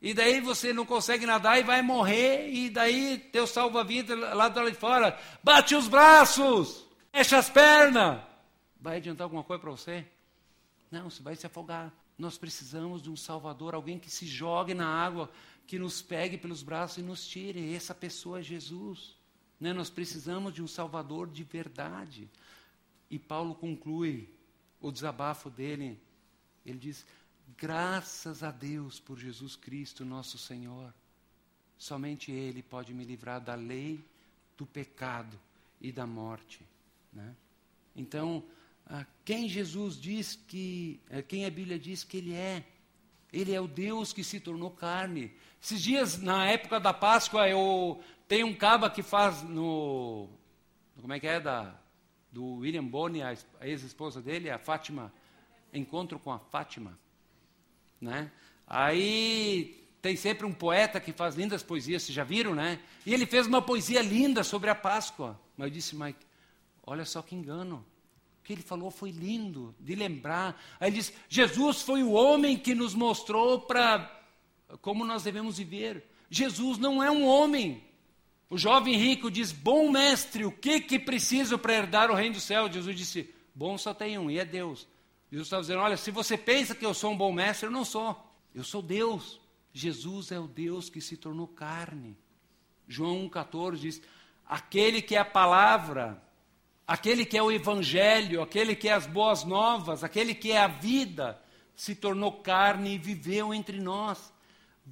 [0.00, 4.72] e daí você não consegue nadar e vai morrer, e daí teu salva-vida lá de
[4.72, 8.22] fora, bate os braços, fecha as pernas.
[8.80, 10.06] Vai adiantar alguma coisa para você?
[10.90, 11.92] Não, você vai se afogar.
[12.16, 15.30] Nós precisamos de um Salvador, alguém que se jogue na água,
[15.70, 17.72] que nos pegue pelos braços e nos tire.
[17.72, 19.14] Essa pessoa é Jesus.
[19.60, 19.72] Né?
[19.72, 22.28] Nós precisamos de um Salvador de verdade.
[23.08, 24.28] E Paulo conclui
[24.80, 25.96] o desabafo dele.
[26.66, 27.06] Ele diz:
[27.56, 30.92] Graças a Deus por Jesus Cristo, nosso Senhor.
[31.78, 34.04] Somente Ele pode me livrar da lei,
[34.58, 35.38] do pecado
[35.80, 36.64] e da morte.
[37.12, 37.32] Né?
[37.94, 38.42] Então,
[38.86, 42.66] ah, quem Jesus diz que, eh, quem a Bíblia diz que Ele é.
[43.32, 45.32] Ele é o Deus que se tornou carne.
[45.62, 50.28] Esses dias, na época da Páscoa, eu tenho um caba que faz no.
[51.00, 51.38] Como é que é?
[51.38, 51.74] Da,
[52.32, 55.12] do William Bonney, a ex-esposa dele, a Fátima.
[55.72, 56.98] Encontro com a Fátima.
[58.00, 58.30] Né?
[58.66, 62.80] Aí tem sempre um poeta que faz lindas poesias, vocês já viram, né?
[63.04, 65.38] E ele fez uma poesia linda sobre a Páscoa.
[65.56, 66.24] Mas eu disse, Mike,
[66.82, 67.84] olha só que engano.
[68.40, 70.60] O que ele falou foi lindo de lembrar.
[70.80, 74.19] Aí ele diz: Jesus foi o homem que nos mostrou para
[74.78, 76.04] como nós devemos viver.
[76.28, 77.84] Jesus não é um homem.
[78.48, 82.40] O jovem rico diz: Bom mestre, o que que preciso para herdar o reino do
[82.40, 82.70] céu?
[82.70, 84.86] Jesus disse: Bom só tem um, e é Deus.
[85.30, 87.84] Jesus estava dizendo: Olha, se você pensa que eu sou um bom mestre, eu não
[87.84, 88.16] sou.
[88.54, 89.40] Eu sou Deus.
[89.72, 92.16] Jesus é o Deus que se tornou carne.
[92.88, 94.02] João 1,14 diz:
[94.46, 96.20] Aquele que é a palavra
[96.90, 100.66] aquele que é o Evangelho, aquele que é as boas novas, aquele que é a
[100.66, 101.40] vida,
[101.76, 104.32] se tornou carne e viveu entre nós.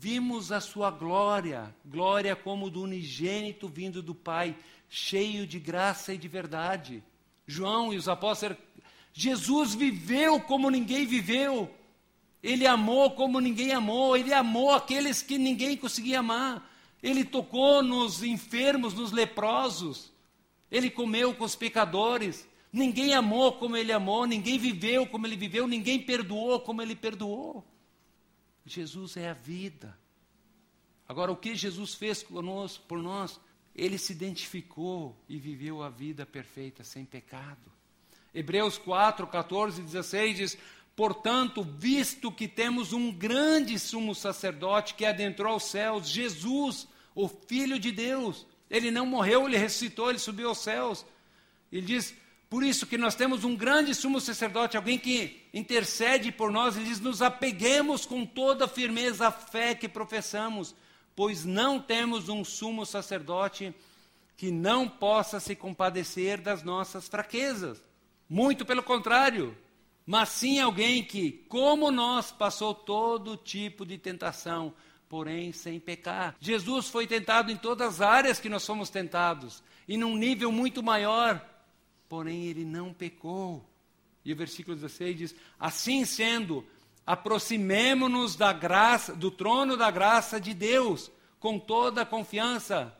[0.00, 4.56] Vimos a sua glória, glória como do unigênito vindo do Pai,
[4.88, 7.02] cheio de graça e de verdade.
[7.48, 8.56] João e os apóstolos,
[9.12, 11.68] Jesus viveu como ninguém viveu.
[12.40, 16.70] Ele amou como ninguém amou, ele amou aqueles que ninguém conseguia amar.
[17.02, 20.12] Ele tocou nos enfermos, nos leprosos.
[20.70, 22.46] Ele comeu com os pecadores.
[22.72, 27.64] Ninguém amou como ele amou, ninguém viveu como ele viveu, ninguém perdoou como ele perdoou.
[28.68, 29.98] Jesus é a vida.
[31.08, 33.40] Agora, o que Jesus fez conosco, por nós?
[33.74, 37.72] Ele se identificou e viveu a vida perfeita, sem pecado.
[38.34, 40.58] Hebreus 4, 14 e 16 diz:
[40.94, 47.78] Portanto, visto que temos um grande sumo sacerdote que adentrou aos céus, Jesus, o Filho
[47.78, 51.06] de Deus, ele não morreu, ele ressuscitou, ele subiu aos céus.
[51.72, 52.14] Ele diz:
[52.50, 56.86] por isso que nós temos um grande sumo sacerdote, alguém que intercede por nós, ele
[56.86, 60.74] diz: nos apeguemos com toda firmeza à fé que professamos,
[61.14, 63.74] pois não temos um sumo sacerdote
[64.34, 67.84] que não possa se compadecer das nossas fraquezas.
[68.26, 69.56] Muito pelo contrário,
[70.06, 74.72] mas sim alguém que, como nós, passou todo tipo de tentação,
[75.06, 76.34] porém sem pecar.
[76.40, 80.82] Jesus foi tentado em todas as áreas que nós somos tentados, e num nível muito
[80.82, 81.44] maior
[82.08, 83.68] porém ele não pecou.
[84.24, 86.66] E o versículo 16 diz: Assim sendo,
[87.06, 92.94] aproximemo-nos da graça, do trono da graça de Deus, com toda a confiança.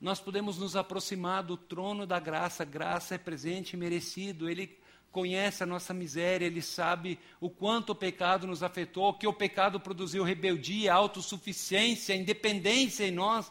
[0.00, 4.50] Nós podemos nos aproximar do trono da graça, graça é presente e merecido.
[4.50, 4.76] Ele
[5.10, 9.78] conhece a nossa miséria, ele sabe o quanto o pecado nos afetou, que o pecado
[9.78, 13.50] produziu rebeldia, autossuficiência, independência em nós.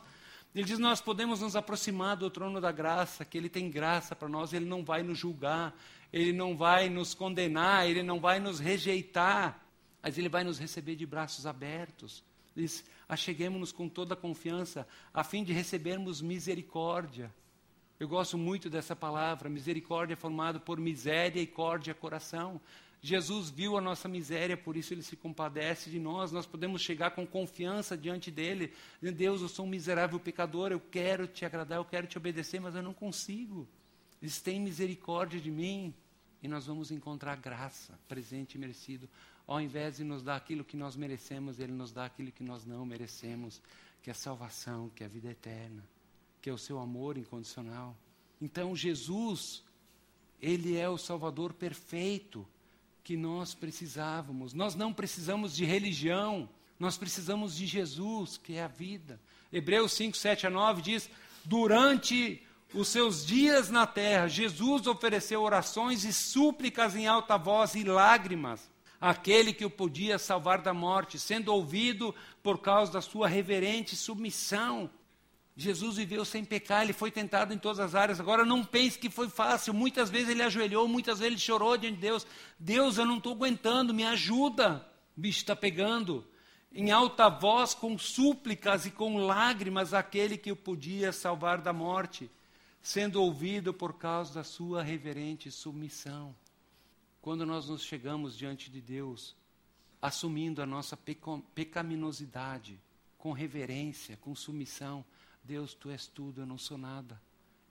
[0.53, 4.29] Ele diz: Nós podemos nos aproximar do trono da graça, que Ele tem graça para
[4.29, 5.75] nós, Ele não vai nos julgar,
[6.11, 9.59] Ele não vai nos condenar, Ele não vai nos rejeitar,
[10.01, 12.23] mas Ele vai nos receber de braços abertos.
[12.55, 17.33] Diz: Acheguemos-nos com toda confiança, a fim de recebermos misericórdia.
[17.99, 22.59] Eu gosto muito dessa palavra, misericórdia é formado por miséria e córdia coração.
[23.05, 26.31] Jesus viu a nossa miséria, por isso ele se compadece de nós.
[26.31, 28.71] Nós podemos chegar com confiança diante dele.
[29.01, 32.75] Deus, eu sou um miserável pecador, eu quero te agradar, eu quero te obedecer, mas
[32.75, 33.67] eu não consigo.
[34.21, 35.93] Eles têm misericórdia de mim.
[36.41, 39.09] E nós vamos encontrar graça, presente e merecido.
[39.45, 42.65] Ao invés de nos dar aquilo que nós merecemos, ele nos dá aquilo que nós
[42.65, 43.61] não merecemos,
[44.01, 45.83] que é salvação, que é a vida eterna,
[46.41, 47.97] que é o seu amor incondicional.
[48.41, 49.61] Então, Jesus,
[50.41, 52.47] ele é o Salvador perfeito
[53.03, 54.53] que nós precisávamos.
[54.53, 56.47] Nós não precisamos de religião,
[56.79, 59.19] nós precisamos de Jesus, que é a vida.
[59.51, 61.09] Hebreus 5, 7 a 9 diz:
[61.43, 62.41] Durante
[62.73, 68.71] os seus dias na terra, Jesus ofereceu orações e súplicas em alta voz e lágrimas
[68.99, 74.89] àquele que o podia salvar da morte, sendo ouvido por causa da sua reverente submissão.
[75.55, 78.19] Jesus viveu sem pecar, ele foi tentado em todas as áreas.
[78.19, 79.73] Agora não pense que foi fácil.
[79.73, 82.25] Muitas vezes ele ajoelhou, muitas vezes ele chorou diante de Deus.
[82.57, 84.85] Deus, eu não estou aguentando, me ajuda.
[85.15, 86.25] O bicho está pegando.
[86.71, 92.31] Em alta voz, com súplicas e com lágrimas, aquele que o podia salvar da morte,
[92.81, 96.35] sendo ouvido por causa da sua reverente submissão.
[97.21, 99.35] Quando nós nos chegamos diante de Deus,
[100.01, 102.79] assumindo a nossa pecaminosidade,
[103.19, 105.05] com reverência, com submissão,
[105.43, 107.21] Deus, tu és tudo, eu não sou nada.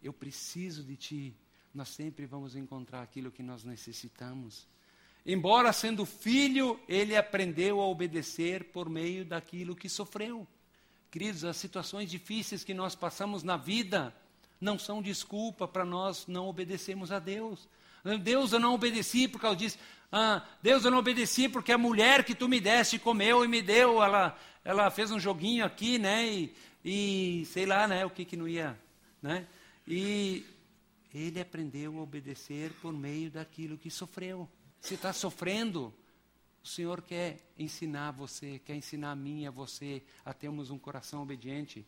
[0.03, 1.37] Eu preciso de ti.
[1.75, 4.69] Nós sempre vamos encontrar aquilo que nós necessitamos.
[5.25, 10.47] Embora sendo filho, ele aprendeu a obedecer por meio daquilo que sofreu.
[11.11, 14.15] Queridos, as situações difíceis que nós passamos na vida
[14.61, 17.69] não são desculpa para nós não obedecermos a Deus.
[18.23, 19.79] Deus, eu não obedeci por causa disso.
[20.11, 23.63] Ah, Deus, eu não obedeci porque a mulher que tu me deste comeu e me
[23.63, 26.27] deu, ela, ela fez um joguinho aqui, né?
[26.27, 28.79] E, e sei lá, né, o que que não ia,
[29.21, 29.47] né?
[29.87, 30.45] E
[31.15, 34.49] ele aprendeu a obedecer por meio daquilo que sofreu.
[34.81, 35.95] Se está sofrendo,
[36.63, 40.79] o Senhor quer ensinar você, quer ensinar a mim e a você a termos um
[40.79, 41.87] coração obediente.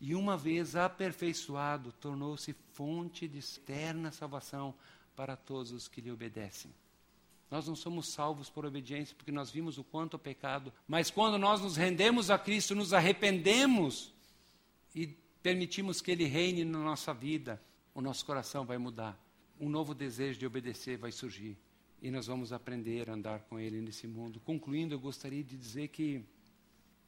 [0.00, 4.74] E uma vez aperfeiçoado, tornou-se fonte de externa salvação
[5.14, 6.70] para todos os que lhe obedecem.
[7.50, 10.72] Nós não somos salvos por obediência, porque nós vimos o quanto o pecado.
[10.86, 14.12] Mas quando nós nos rendemos a Cristo, nos arrependemos
[14.94, 15.06] e
[15.42, 17.62] permitimos que Ele reine na nossa vida,
[17.94, 19.16] o nosso coração vai mudar.
[19.60, 21.56] Um novo desejo de obedecer vai surgir.
[22.02, 24.40] E nós vamos aprender a andar com Ele nesse mundo.
[24.40, 26.24] Concluindo, eu gostaria de dizer que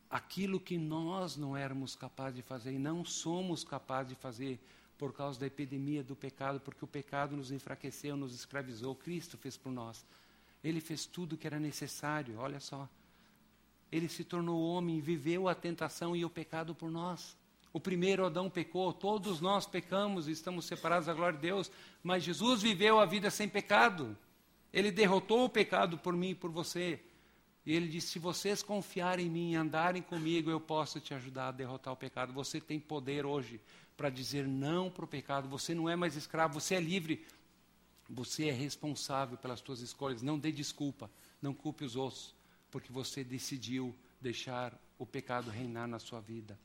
[0.08, 4.58] aquilo que nós não éramos capazes de fazer e não somos capazes de fazer
[4.96, 9.56] por causa da epidemia do pecado, porque o pecado nos enfraqueceu, nos escravizou, Cristo fez
[9.56, 10.04] por nós.
[10.62, 12.88] Ele fez tudo o que era necessário, olha só.
[13.90, 17.36] Ele se tornou homem, viveu a tentação e o pecado por nós.
[17.72, 21.70] O primeiro Adão pecou, todos nós pecamos e estamos separados da glória de Deus,
[22.02, 24.16] mas Jesus viveu a vida sem pecado.
[24.72, 27.00] Ele derrotou o pecado por mim e por você.
[27.64, 31.52] E ele disse: Se vocês confiarem em mim, andarem comigo, eu posso te ajudar a
[31.52, 32.32] derrotar o pecado.
[32.32, 33.60] Você tem poder hoje
[33.96, 35.48] para dizer não para o pecado.
[35.48, 37.26] Você não é mais escravo, você é livre.
[38.08, 40.22] Você é responsável pelas suas escolhas.
[40.22, 41.10] Não dê desculpa,
[41.42, 42.34] não culpe os outros,
[42.70, 46.58] porque você decidiu deixar o pecado reinar na sua vida.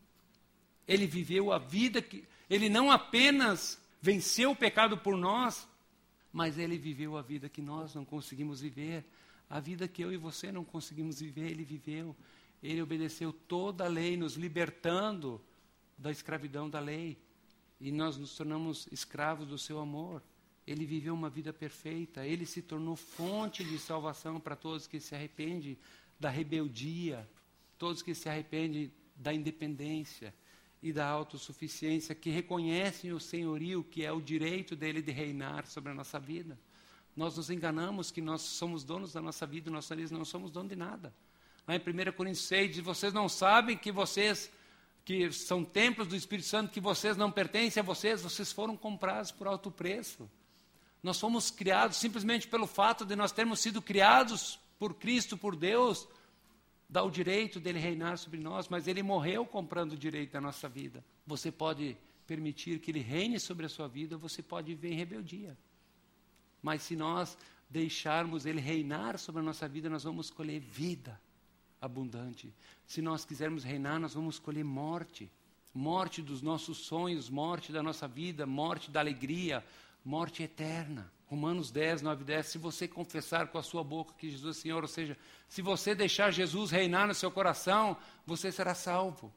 [0.88, 2.24] Ele viveu a vida que.
[2.50, 5.68] Ele não apenas venceu o pecado por nós,
[6.32, 9.06] mas ele viveu a vida que nós não conseguimos viver.
[9.50, 12.16] A vida que eu e você não conseguimos viver, ele viveu.
[12.62, 15.42] Ele obedeceu toda a lei, nos libertando
[15.98, 17.18] da escravidão da lei.
[17.80, 20.24] e nós nos tornamos escravos do seu amor.
[20.66, 25.14] Ele viveu uma vida perfeita, ele se tornou fonte de salvação para todos que se
[25.14, 25.78] arrependem
[26.20, 27.28] da rebeldia,
[27.78, 30.34] todos que se arrependem da independência
[30.82, 35.92] e da autossuficiência, que reconhecem o senhorio, que é o direito dele de reinar sobre
[35.92, 36.58] a nossa vida.
[37.16, 40.76] Nós nos enganamos que nós somos donos da nossa vida, nós não somos donos de
[40.76, 41.14] nada.
[41.68, 44.52] Lá em 1 Coríntios 6 diz, vocês não sabem que vocês
[45.06, 49.32] que são templos do Espírito Santo, que vocês não pertencem a vocês, vocês foram comprados
[49.32, 50.30] por alto preço.
[51.04, 56.08] Nós fomos criados simplesmente pelo fato de nós termos sido criados por Cristo, por Deus,
[56.90, 60.70] dá o direito dele reinar sobre nós, mas ele morreu comprando o direito da nossa
[60.70, 61.04] vida.
[61.28, 65.58] Você pode permitir que ele reine sobre a sua vida, você pode viver em rebeldia.
[66.62, 67.38] Mas se nós
[67.70, 71.20] deixarmos ele reinar sobre a nossa vida, nós vamos escolher vida
[71.82, 72.54] abundante.
[72.86, 75.30] Se nós quisermos reinar, nós vamos escolher morte.
[75.74, 79.66] Morte dos nossos sonhos, morte da nossa vida, morte da alegria,
[80.04, 81.12] morte eterna.
[81.26, 82.46] Romanos 10, 9 e 10.
[82.46, 85.96] Se você confessar com a sua boca que Jesus é Senhor, ou seja, se você
[85.96, 89.34] deixar Jesus reinar no seu coração, você será salvo.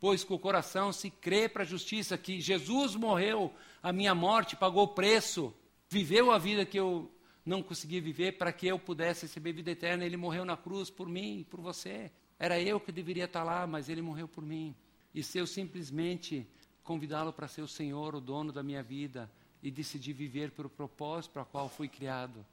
[0.00, 3.52] Pois com o coração se crê para a justiça que Jesus morreu
[3.82, 5.54] a minha morte, pagou o preço,
[5.88, 7.10] viveu a vida que eu
[7.44, 10.04] não consegui viver para que eu pudesse receber vida eterna.
[10.04, 12.10] Ele morreu na cruz por mim, por você.
[12.38, 14.74] Era eu que deveria estar lá, mas ele morreu por mim.
[15.14, 16.46] E se eu simplesmente
[16.82, 19.30] convidá-lo para ser o Senhor, o dono da minha vida,
[19.62, 22.44] e decidir viver pelo propósito para o qual fui criado,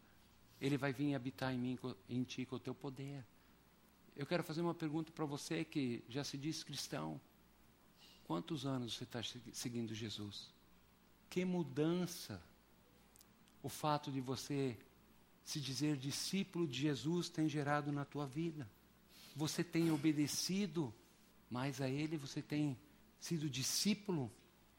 [0.59, 1.79] ele vai vir habitar em mim,
[2.09, 3.23] em ti, com o teu poder.
[4.15, 7.21] Eu quero fazer uma pergunta para você que já se diz cristão.
[8.25, 9.21] Quantos anos você está
[9.53, 10.49] seguindo Jesus?
[11.29, 12.41] Que mudança
[13.61, 14.77] o fato de você
[15.43, 18.67] se dizer discípulo de Jesus tem gerado na tua vida.
[19.35, 20.93] Você tem obedecido
[21.49, 22.77] mais a Ele, você tem
[23.19, 24.31] sido discípulo,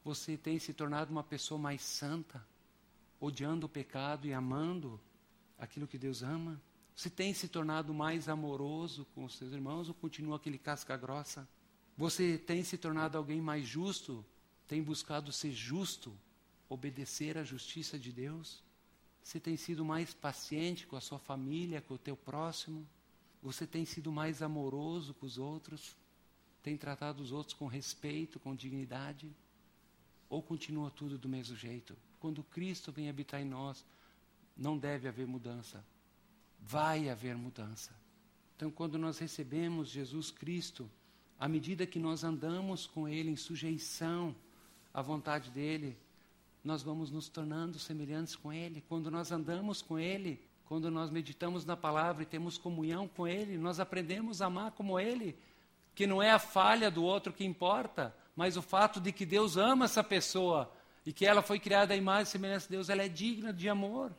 [0.09, 2.43] você tem se tornado uma pessoa mais santa,
[3.21, 4.99] odiando o pecado e amando
[5.59, 6.59] aquilo que Deus ama.
[6.97, 11.47] Você tem se tornado mais amoroso com os seus irmãos ou continua aquele casca grossa?
[11.95, 14.25] Você tem se tornado alguém mais justo?
[14.67, 16.17] Tem buscado ser justo,
[16.71, 18.63] obedecer à justiça de Deus?
[19.23, 22.89] Você tem sido mais paciente com a sua família, com o teu próximo?
[23.43, 25.95] Você tem sido mais amoroso com os outros?
[26.63, 29.31] Tem tratado os outros com respeito, com dignidade?
[30.29, 31.97] Ou continua tudo do mesmo jeito?
[32.21, 33.85] Quando Cristo vem habitar em nós,
[34.57, 35.85] não deve haver mudança.
[36.61, 37.93] Vai haver mudança.
[38.57, 40.91] Então, quando nós recebemos Jesus Cristo,
[41.39, 44.35] à medida que nós andamos com Ele em sujeição
[44.93, 45.97] à vontade dEle,
[46.65, 48.83] nós vamos nos tornando semelhantes com Ele.
[48.89, 53.57] Quando nós andamos com Ele, quando nós meditamos na palavra e temos comunhão com Ele,
[53.57, 55.39] nós aprendemos a amar como Ele,
[55.95, 59.57] que não é a falha do outro que importa, mas o fato de que Deus
[59.57, 60.73] ama essa pessoa
[61.05, 63.69] e que ela foi criada à imagem e semelhança de Deus, ela é digna de
[63.69, 64.13] amor.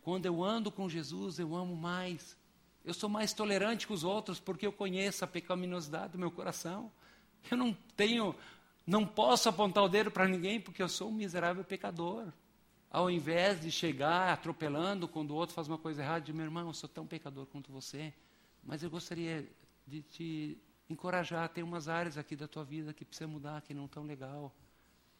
[0.00, 2.34] Quando eu ando com Jesus, eu amo mais.
[2.82, 6.90] Eu sou mais tolerante com os outros porque eu conheço a pecaminosidade do meu coração.
[7.50, 8.34] Eu não tenho
[8.86, 12.32] não posso apontar o dedo para ninguém porque eu sou um miserável pecador.
[12.90, 16.66] Ao invés de chegar atropelando quando o outro faz uma coisa errada, de meu irmão,
[16.66, 18.10] eu sou tão pecador quanto você,
[18.64, 19.46] mas eu gostaria
[19.86, 20.58] de te
[20.88, 21.48] encorajar.
[21.48, 24.54] Tem umas áreas aqui da tua vida que precisa mudar, que não estão legal,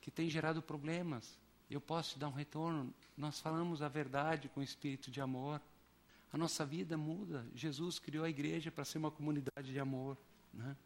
[0.01, 1.39] que tem gerado problemas.
[1.71, 2.93] Eu posso te dar um retorno.
[3.17, 5.61] Nós falamos a verdade com espírito de amor.
[6.33, 7.47] A nossa vida muda.
[7.55, 10.17] Jesus criou a igreja para ser uma comunidade de amor.
[10.53, 10.77] Né?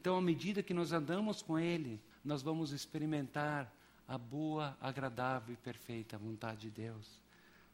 [0.00, 3.72] Então, à medida que nós andamos com Ele, nós vamos experimentar
[4.06, 7.20] a boa, agradável e perfeita vontade de Deus.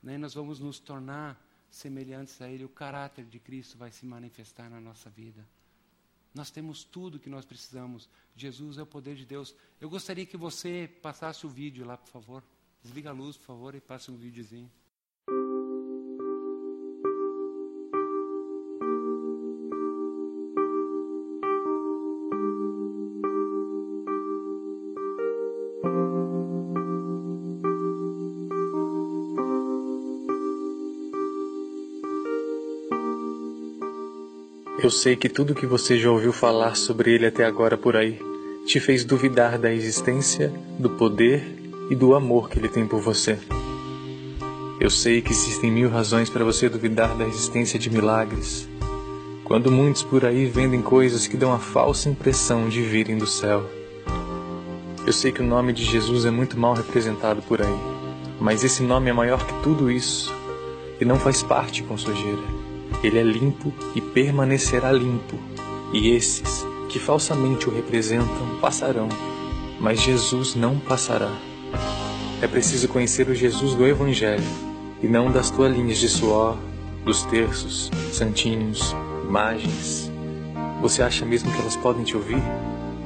[0.02, 0.16] Né?
[0.16, 1.38] Nós vamos nos tornar
[1.70, 5.46] semelhantes a Ele, o caráter de Cristo vai se manifestar na nossa vida.
[6.34, 8.08] Nós temos tudo que nós precisamos.
[8.34, 9.54] Jesus é o poder de Deus.
[9.80, 12.42] Eu gostaria que você passasse o vídeo lá, por favor.
[12.82, 14.70] Desliga a luz, por favor, e passe um videozinho.
[34.82, 38.18] Eu sei que tudo que você já ouviu falar sobre ele até agora por aí
[38.66, 41.56] te fez duvidar da existência, do poder
[41.88, 43.38] e do amor que ele tem por você.
[44.80, 48.68] Eu sei que existem mil razões para você duvidar da existência de milagres,
[49.44, 53.64] quando muitos por aí vendem coisas que dão a falsa impressão de virem do céu.
[55.06, 57.78] Eu sei que o nome de Jesus é muito mal representado por aí,
[58.40, 60.34] mas esse nome é maior que tudo isso
[61.00, 62.61] e não faz parte com sujeira.
[63.02, 65.36] Ele é limpo e permanecerá limpo,
[65.92, 69.08] e esses que falsamente o representam passarão,
[69.80, 71.32] mas Jesus não passará.
[72.40, 74.44] É preciso conhecer o Jesus do Evangelho
[75.02, 76.56] e não das toalhinhas de suor,
[77.04, 78.94] dos terços, santinhos,
[79.24, 80.10] imagens.
[80.80, 82.42] Você acha mesmo que elas podem te ouvir?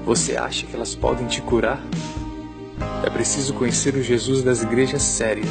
[0.05, 1.83] Você acha que elas podem te curar?
[3.05, 5.49] É preciso conhecer o Jesus das igrejas sérias,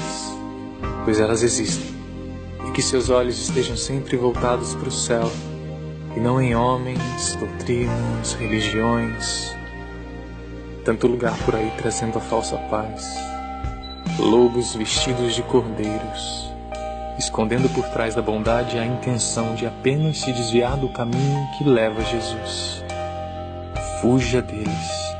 [1.03, 1.94] pois elas existem,
[2.75, 5.31] que seus olhos estejam sempre voltados para o céu,
[6.13, 9.55] e não em homens, doutrinas, religiões.
[10.83, 13.15] Tanto lugar por aí trazendo a falsa paz,
[14.19, 16.51] lobos vestidos de cordeiros,
[17.17, 22.01] escondendo por trás da bondade a intenção de apenas se desviar do caminho que leva
[22.01, 22.83] a Jesus.
[24.01, 25.15] Fuja deles.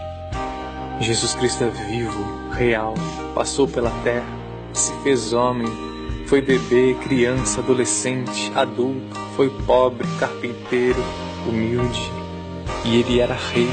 [0.99, 2.93] Jesus Cristo é vivo, real,
[3.33, 4.27] passou pela terra,
[4.73, 5.94] se fez homem,
[6.25, 11.01] foi bebê, criança, adolescente, adulto, foi pobre, carpinteiro,
[11.47, 12.11] humilde,
[12.83, 13.69] e ele era rei.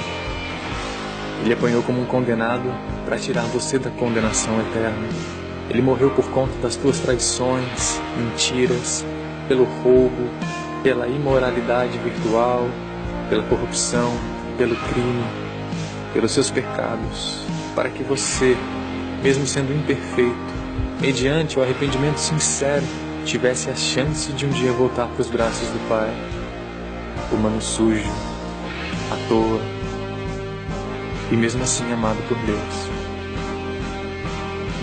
[1.43, 2.71] Ele apanhou como um condenado
[3.07, 5.09] para tirar você da condenação eterna.
[5.71, 9.05] Ele morreu por conta das tuas traições, mentiras,
[9.49, 10.29] pelo roubo,
[10.83, 12.69] pela imoralidade virtual,
[13.31, 14.13] pela corrupção,
[14.59, 15.25] pelo crime,
[16.13, 17.45] pelos seus pecados,
[17.75, 18.57] para que você,
[19.23, 20.52] mesmo sendo imperfeito,
[21.03, 22.85] mediante o arrependimento sincero,
[23.25, 26.09] tivesse a chance de um dia voltar para os braços do Pai.
[27.33, 28.09] Humano sujo,
[29.11, 29.61] à toa,
[31.33, 32.89] e mesmo assim amado por Deus.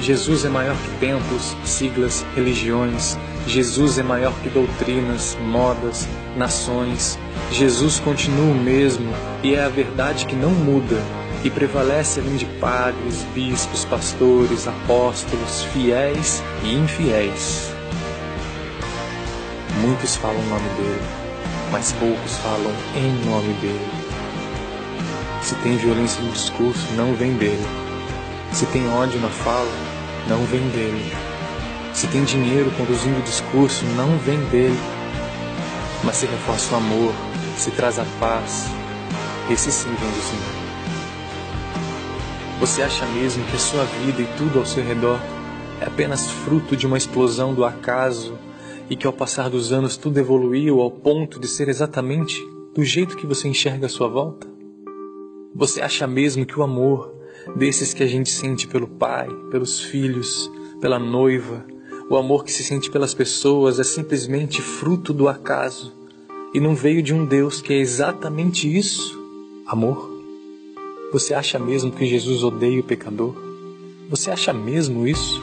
[0.02, 3.18] Jesus é maior que templos, siglas, religiões.
[3.48, 6.06] Jesus é maior que doutrinas, modas,
[6.36, 7.18] nações.
[7.50, 10.98] Jesus continua o mesmo e é a verdade que não muda
[11.44, 17.72] e prevalece além de padres, bispos, pastores, apóstolos, fiéis e infiéis.
[19.82, 21.02] Muitos falam o nome dele,
[21.72, 23.88] mas poucos falam em nome dele.
[25.42, 27.66] Se tem violência no discurso, não vem dele.
[28.52, 29.72] Se tem ódio na fala,
[30.28, 31.14] não vem dele.
[31.94, 34.80] Se tem dinheiro conduzindo o discurso, não vem dele.
[36.04, 37.14] Mas se reforça o amor,
[37.58, 38.66] se traz a paz,
[39.50, 40.59] esse sim vem do Senhor.
[42.60, 45.18] Você acha mesmo que a sua vida e tudo ao seu redor
[45.80, 48.38] é apenas fruto de uma explosão do acaso
[48.90, 52.38] e que ao passar dos anos tudo evoluiu ao ponto de ser exatamente
[52.76, 54.46] do jeito que você enxerga a sua volta?
[55.56, 57.16] Você acha mesmo que o amor
[57.56, 60.52] desses que a gente sente pelo pai, pelos filhos,
[60.82, 61.66] pela noiva,
[62.10, 65.94] o amor que se sente pelas pessoas é simplesmente fruto do acaso
[66.54, 69.18] e não veio de um Deus que é exatamente isso?
[69.66, 70.19] Amor?
[71.12, 73.34] Você acha mesmo que Jesus odeia o pecador?
[74.12, 75.42] Você acha mesmo isso?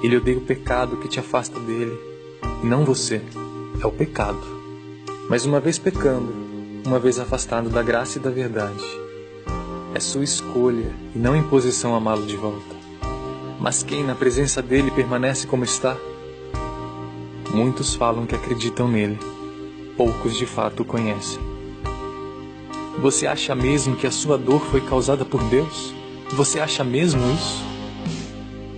[0.00, 1.98] Ele odeia o pecado que te afasta dele,
[2.62, 3.20] e não você,
[3.82, 4.38] é o pecado.
[5.28, 6.32] Mas uma vez pecando,
[6.86, 8.84] uma vez afastado da graça e da verdade,
[9.92, 12.76] é sua escolha e não imposição amá-lo de volta.
[13.58, 15.96] Mas quem na presença dele permanece como está?
[17.52, 19.18] Muitos falam que acreditam nele,
[19.96, 21.55] poucos de fato o conhecem.
[23.00, 25.94] Você acha mesmo que a sua dor foi causada por Deus?
[26.32, 27.62] Você acha mesmo isso?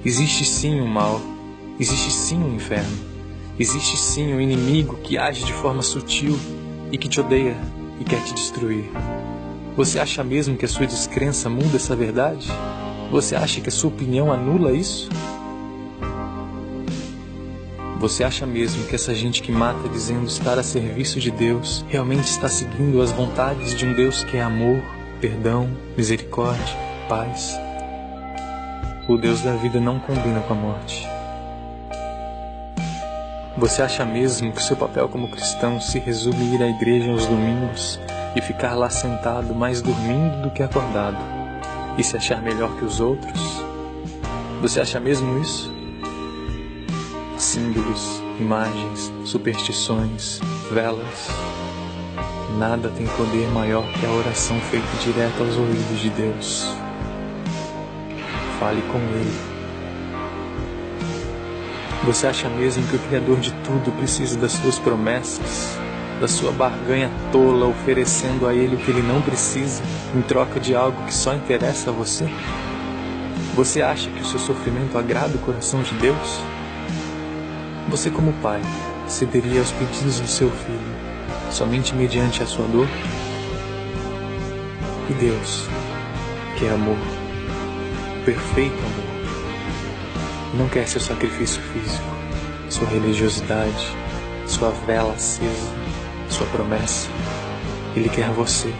[0.04, 1.20] Existe sim um mal,
[1.78, 2.98] existe sim um inferno,
[3.58, 6.38] existe sim um inimigo que age de forma sutil
[6.90, 7.56] e que te odeia
[8.00, 8.90] e quer te destruir.
[9.76, 12.48] Você acha mesmo que a sua descrença muda essa verdade?
[13.12, 15.08] Você acha que a sua opinião anula isso?
[17.98, 22.28] Você acha mesmo que essa gente que mata dizendo estar a serviço de Deus realmente
[22.28, 24.80] está seguindo as vontades de um Deus que é amor,
[25.20, 26.76] perdão, misericórdia,
[27.08, 27.58] paz?
[29.08, 31.08] O Deus da vida não combina com a morte.
[33.56, 37.26] Você acha mesmo que seu papel como cristão se resume a ir à igreja aos
[37.26, 37.98] domingos
[38.36, 41.18] e ficar lá sentado mais dormindo do que acordado
[41.98, 43.40] e se achar melhor que os outros?
[44.62, 45.77] Você acha mesmo isso?
[47.38, 50.40] Símbolos, imagens, superstições,
[50.72, 51.28] velas.
[52.58, 56.74] Nada tem poder maior que a oração feita direto aos ouvidos de Deus.
[58.58, 59.58] Fale com Ele.
[62.04, 65.78] Você acha mesmo que o Criador de tudo precisa das suas promessas,
[66.20, 69.82] da sua barganha tola oferecendo a Ele o que Ele não precisa
[70.16, 72.28] em troca de algo que só interessa a você?
[73.54, 76.57] Você acha que o seu sofrimento agrada o coração de Deus?
[77.88, 78.60] Você, como pai,
[79.06, 80.98] cederia aos pedidos do seu filho
[81.50, 82.86] somente mediante a sua dor?
[85.08, 85.66] E Deus,
[86.58, 86.98] que é amor,
[88.26, 92.04] perfeito amor, não quer seu sacrifício físico,
[92.68, 93.96] sua religiosidade,
[94.46, 95.72] sua vela acesa,
[96.28, 97.08] sua promessa.
[97.96, 98.70] Ele quer você,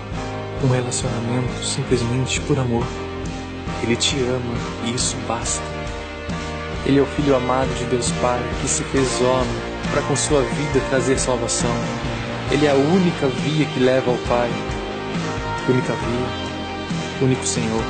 [0.62, 2.84] um relacionamento simplesmente por amor.
[3.82, 4.54] Ele te ama
[4.84, 5.77] e isso basta.
[6.86, 10.42] Ele é o Filho amado de Deus Pai que se fez homem para com sua
[10.42, 11.74] vida trazer salvação.
[12.50, 14.50] Ele é a única via que leva ao Pai,
[15.68, 17.82] única via, único Senhor.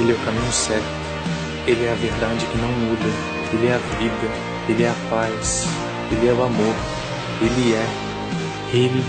[0.00, 1.00] Ele é o caminho certo.
[1.66, 3.04] Ele é a verdade que não muda.
[3.52, 4.50] Ele é a vida.
[4.68, 5.66] Ele é a paz.
[6.10, 6.74] Ele é o amor.
[7.42, 7.86] Ele é.
[8.72, 9.04] Ele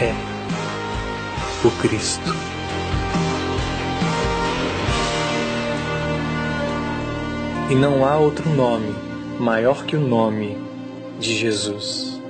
[0.00, 0.14] é
[1.64, 2.51] o Cristo.
[7.72, 8.92] E não há outro nome
[9.40, 10.56] maior que o nome
[11.18, 12.20] de Jesus.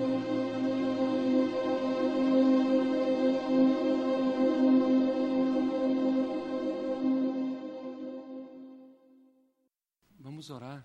[10.20, 10.84] Vamos orar.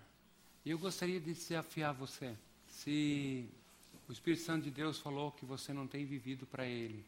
[0.65, 2.35] Eu gostaria de desafiar você.
[2.67, 3.47] Se
[4.09, 7.05] o Espírito Santo de Deus falou que você não tem vivido para Ele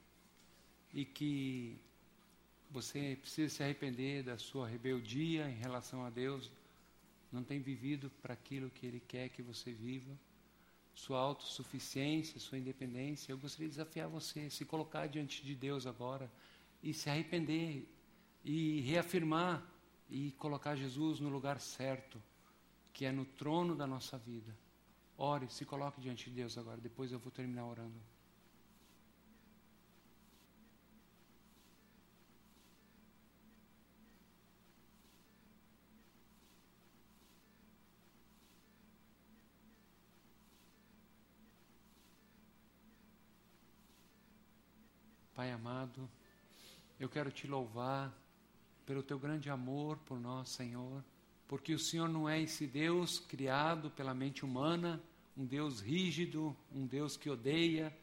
[0.93, 1.75] e que
[2.69, 6.51] você precisa se arrepender da sua rebeldia em relação a Deus,
[7.31, 10.17] não tem vivido para aquilo que Ele quer que você viva,
[10.93, 16.29] sua autossuficiência, sua independência, eu gostaria de desafiar você, se colocar diante de Deus agora
[16.83, 17.87] e se arrepender
[18.43, 19.65] e reafirmar
[20.09, 22.21] e colocar Jesus no lugar certo,
[22.91, 24.55] que é no trono da nossa vida.
[25.17, 27.99] Ore, se coloque diante de Deus agora, depois eu vou terminar orando.
[45.39, 46.09] Pai amado,
[46.99, 48.13] eu quero te louvar
[48.85, 51.01] pelo teu grande amor por nós, Senhor,
[51.47, 55.01] porque o Senhor não é esse Deus criado pela mente humana,
[55.37, 57.97] um Deus rígido, um Deus que odeia,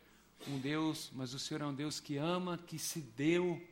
[0.48, 3.62] um Deus, mas o Senhor é um Deus que ama, que se deu,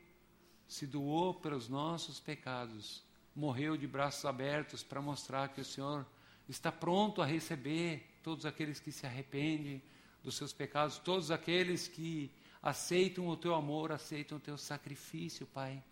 [0.68, 3.02] se doou pelos nossos pecados,
[3.34, 6.06] morreu de braços abertos para mostrar que o Senhor
[6.46, 9.82] está pronto a receber todos aqueles que se arrependem
[10.22, 12.30] dos seus pecados, todos aqueles que
[12.64, 15.84] aceitam o teu amor, aceitam o teu sacrifício, Pai.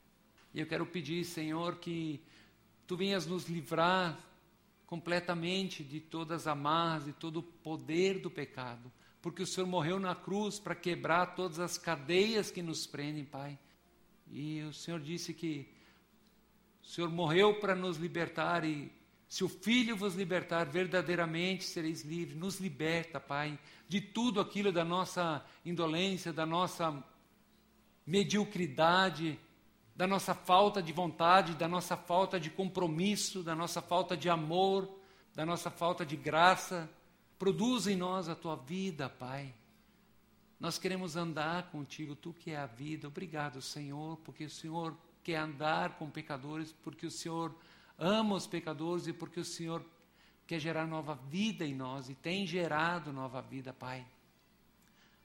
[0.55, 2.19] E eu quero pedir, Senhor, que
[2.87, 4.19] tu venhas nos livrar
[4.87, 10.01] completamente de todas as amarras, de todo o poder do pecado, porque o Senhor morreu
[10.01, 13.59] na cruz para quebrar todas as cadeias que nos prendem, Pai.
[14.31, 15.69] E o Senhor disse que
[16.83, 18.91] o Senhor morreu para nos libertar e
[19.33, 22.37] se o Filho vos libertar, verdadeiramente sereis livres.
[22.37, 23.59] Nos liberta, Pai,
[23.89, 27.03] de tudo aquilo da nossa indolência, da nossa
[28.07, 29.41] mediocridade,
[29.97, 34.87] da nossa falta de vontade, da nossa falta de compromisso, da nossa falta de amor,
[35.35, 36.87] da nossa falta de graça.
[37.39, 39.55] Produz em nós a tua vida, Pai.
[40.61, 43.09] Nós queremos andar contigo, tu que é a vida.
[43.09, 47.51] Obrigado, Senhor, porque o Senhor quer andar com pecadores, porque o Senhor
[48.03, 49.85] ama os pecadores e porque o Senhor
[50.45, 54.05] quer gerar nova vida em nós e tem gerado nova vida, Pai.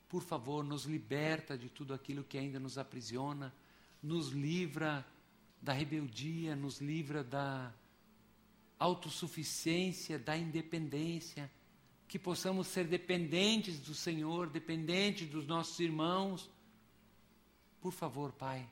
[0.08, 3.54] Por favor, nos liberta de tudo aquilo que ainda nos aprisiona,
[4.02, 5.06] nos livra
[5.60, 7.74] da rebeldia, nos livra da
[8.78, 11.52] autossuficiência, da independência,
[12.08, 16.50] que possamos ser dependentes do Senhor, dependentes dos nossos irmãos.
[17.82, 18.70] Por favor, Pai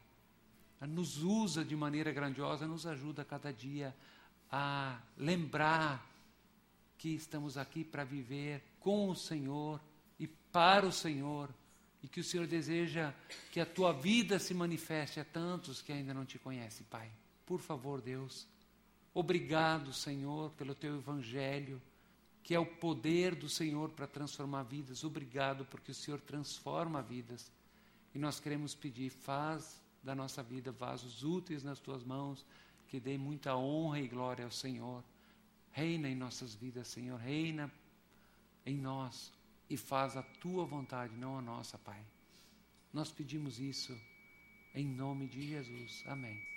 [0.82, 3.96] nos usa de maneira grandiosa, nos ajuda cada dia
[4.52, 6.06] a lembrar
[6.98, 9.82] que estamos aqui para viver com o Senhor
[10.20, 11.50] e para o Senhor,
[12.02, 13.14] e que o Senhor deseja
[13.52, 17.12] que a tua vida se manifeste a tantos que ainda não te conhecem, Pai.
[17.46, 18.48] Por favor, Deus,
[19.14, 21.82] obrigado, Senhor, pelo teu evangelho,
[22.44, 25.04] que é o poder do Senhor para transformar vidas.
[25.04, 27.52] Obrigado porque o Senhor transforma vidas.
[28.14, 32.46] E nós queremos pedir, faz da nossa vida, vasos úteis nas tuas mãos,
[32.88, 35.04] que dê muita honra e glória ao Senhor.
[35.72, 37.72] Reina em nossas vidas, Senhor, reina
[38.66, 39.34] em nós
[39.68, 42.02] e faz a tua vontade, não a nossa, Pai.
[42.94, 44.00] Nós pedimos isso
[44.76, 46.04] em nome de Jesus.
[46.06, 46.55] Amém.